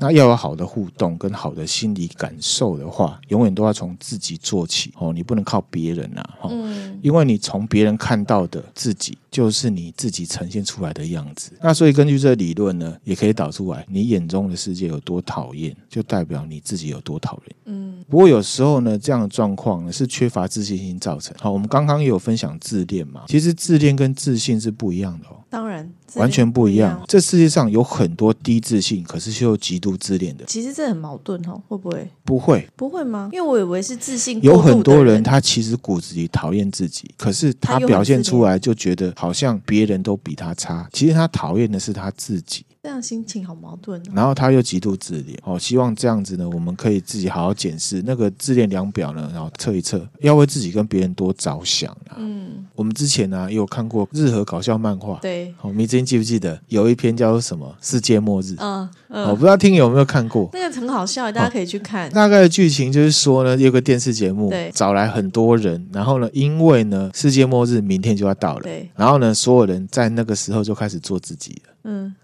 [0.00, 11.52] 那要有好的互动跟好的心理感受的话，永远都要从自己做起哦，你不能靠别人呐，哈，嗯，因为你从别人看到的自己，就是你自己呈现出来的样子。
[11.62, 17.56] 那所以根据这理论呢，也可以导出来，你眼中的世界有多讨厌，就代表你自己有多讨厌。
[17.66, 21.36] 嗯，不过有时候呢，这样的状况呢是缺乏自信心造成。
[21.38, 25.36] 好，我们刚刚也有分享自恋嘛，其实自恋跟自信是不一样的哦。
[25.50, 27.02] 当然，完全不一样。
[27.08, 30.44] 这世界上有很多低自信，可是却又极度自恋的。
[30.44, 32.08] 其实这很矛盾哦，会不会？
[32.24, 33.28] 不会，不会吗？
[33.32, 34.40] 因为我以为是自信。
[34.44, 40.88] 有很多人他其实骨子里讨厌自己，可是他表现出来就觉得好像别人都比他差。
[40.92, 42.64] 其实他讨厌的是他自己。
[42.82, 44.12] 这样心情好矛盾哦。
[44.14, 52.16] 然后他又极度自恋哦，希望这样子呢，我们可以自己好好检视那个自恋量表呢，然后测一测，要为自己跟别人多着想啊。
[52.16, 58.52] 嗯，我们之前呢也有看过日和搞笑漫画，对，哦，迷之音记不记得有一篇叫做什么《世界末日》？
[58.58, 62.10] 嗯嗯，我不知道听友有没有看过，那个很好笑，大家可以去看。
[62.10, 72.14] 大概的剧情就是说呢，有个电视节目，对，找来很多人，然后呢，因为呢世界末日明天就要到了，对，然后呢，所有人在那个时候就开始做自己了，嗯。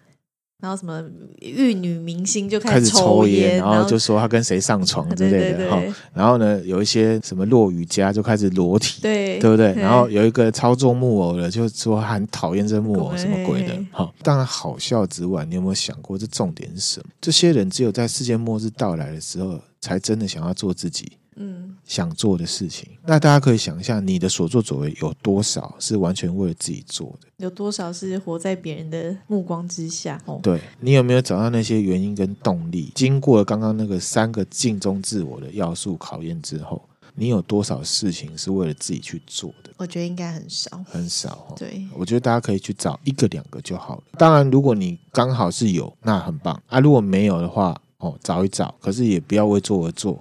[0.59, 1.05] 然后什么
[1.41, 5.83] 玉女明星就开始抽烟，然后就说他跟谁上床之类的哈。
[6.15, 9.75] 然后呢，有一些什么落雨家就开始裸体，对对不对？
[9.75, 13.79] 然后有一个操纵木偶的，就说很讨厌这木偶什么鬼的。
[13.93, 17.11] 哈，当然好笑之外，你有没有想过这重点是什么？
[17.21, 21.13] 这些人只有在世界末日到来的时候，才真的想要做自己。
[21.37, 27.28] 嗯，想做的事情，那大家可以想一下，你的所作所为有多少是完全为了自己做的？
[27.37, 30.20] 有多少是活在别人的目光之下？
[30.24, 32.91] 哦，对，你有没有找到那些原因跟动力？
[32.95, 36.82] 经过了刚刚那个三个镜中自我的要素考验之后，
[37.14, 39.70] 你有多少事情是为了自己去做的？
[39.76, 41.55] 我觉得应该很少，很少。
[41.59, 44.03] 对，我觉得大家可以去找一个两个就好了。
[44.16, 46.80] 当然，如果你刚好是有，那很棒啊。
[46.80, 50.18] 如果没有的话，哦，找一找，可是也不要为做而做。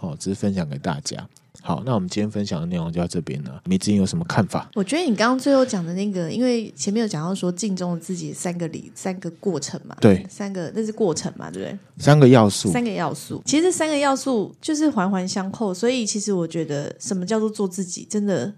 [0.00, 1.28] 好，只是分享给大家。
[1.60, 3.60] 好，那我们今天分享的内容就到这边了。
[3.64, 4.70] 你之音有什么看法？
[4.74, 11.78] 我觉得你刚刚最后讲的那个，因为前面有讲到说镜中的自己三个理三个过程嘛，对，三个那是过程嘛，对不对？
[11.98, 15.74] 三个要素，三个要素，其实这三个要素就是环环相扣。
[15.74, 18.54] 所以其实我觉得，什么叫做做自己，真的。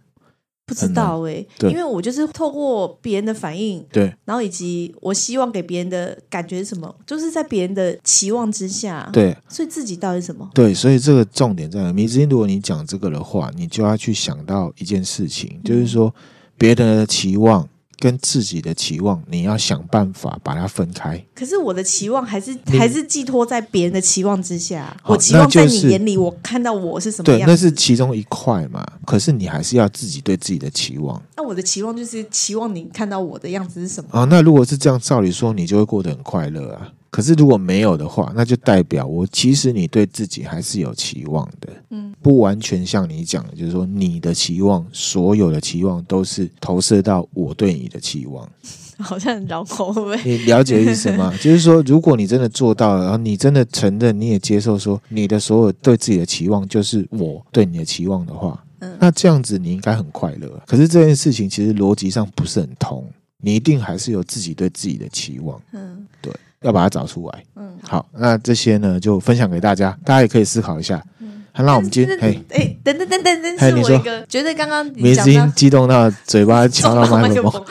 [0.71, 10.49] 不知道哎、欸，因为我就是透过别人的反应，对，然后以及我希望给别人的感觉是什么，就是在别人的期望之下，对，所以自己到底是什么？
[10.55, 11.93] 对，所以这个重点在哪？
[11.93, 16.15] 迷之音，如果你讲这个的话，你就要去想到一件事情，嗯、就是说
[16.57, 17.69] 别人的期望。
[18.01, 21.23] 跟自己的期望，你要想办法把它分开。
[21.35, 24.97] 可是我的期望还是还是寄托在别人的期望之下。
[25.05, 27.47] 我期望在你眼里，我看到我是什么样？
[27.47, 28.85] 对，那是其中一块嘛。
[29.05, 31.23] 可是你还是要自己对自己的期望。
[31.37, 34.09] 那我的期望就是期望你看到我的样子是什么？
[34.19, 36.93] 啊，那如果是这样，照理说你就会过得很快乐啊。
[37.11, 48.49] 可是如果没有的话，那就代表我其实你对自己还是有期望的，嗯，不完全像你讲的，就是说你的期望，所有的期望都是投射到我对你的期望，
[49.01, 49.93] 好像很绕口，
[50.25, 51.35] 你了解意思吗？
[51.43, 60.49] 就是说，如果你真的做到了，然后你真的承认，你也接受说你的所有对自己的期望就是我对你的期望的话，嗯，那这样子你应该很快乐。
[60.65, 63.05] 可是这件事情其实逻辑上不是很通，
[63.43, 66.33] 你一定还是有自己对自己的期望，嗯，对。
[66.63, 67.45] 要把它找出来。
[67.57, 71.03] 嗯，好，那这些呢就分享给大家，大家也可以思考一下。
[71.21, 77.65] 嗯，那我们今天哎哎，等等等等等，是我一个觉得刚刚迷之音激动到嘴巴 敲到麦克风。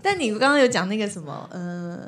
[0.00, 1.98] 但你刚刚有讲那个什么，呃，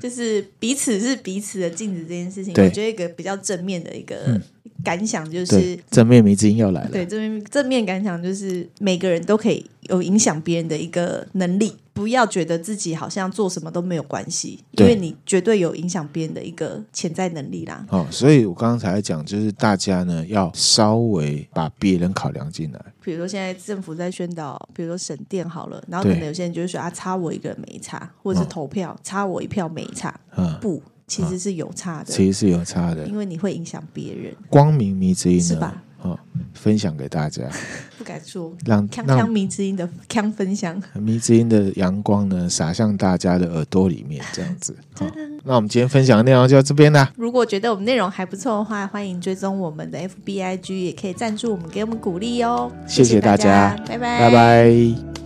[0.00, 4.40] 就是彼此是彼此的镜子这件事情，我觉得一个比较正面的一个
[4.84, 6.90] 感想就是正面迷之音要来了。
[6.92, 11.74] 对，正面正面感想就是每个人都可以有影响别人的一个能力。
[11.94, 17.84] 不要觉得自己好像做什么都没有关系，因为你绝对有影响别人的一个潜在能力啦。
[17.90, 22.80] 哦，所以我刚刚才讲，就是大家呢要稍微把别人考量进来。
[23.02, 30.18] 比如说现在政府在宣导，比如说省电好了，然后可能有些人就会说啊，差我一个人没差，或者是投票差我一票没差。
[30.36, 34.34] 嗯，不，其实是有差的，其实是有差的，因为你会影响别人。
[34.48, 35.42] 光明迷之音呢？
[35.42, 35.82] 是吧？
[36.02, 36.18] 哦，
[36.52, 37.42] 分享给大家，
[37.96, 44.76] 不敢说，让让迷之音的锵分享，迷之音的阳光呢 洒向大家的耳朵里面，这样子。
[44.98, 45.06] 好，
[45.44, 47.12] 那我们今天分享的内容就到这边啦。
[47.16, 52.70] 如果觉得我们内容还不错的话，欢迎追踪我们的 FBIG，也可以赞助我们，给我们鼓励哦。
[52.86, 55.21] 谢谢大家，拜拜，拜拜。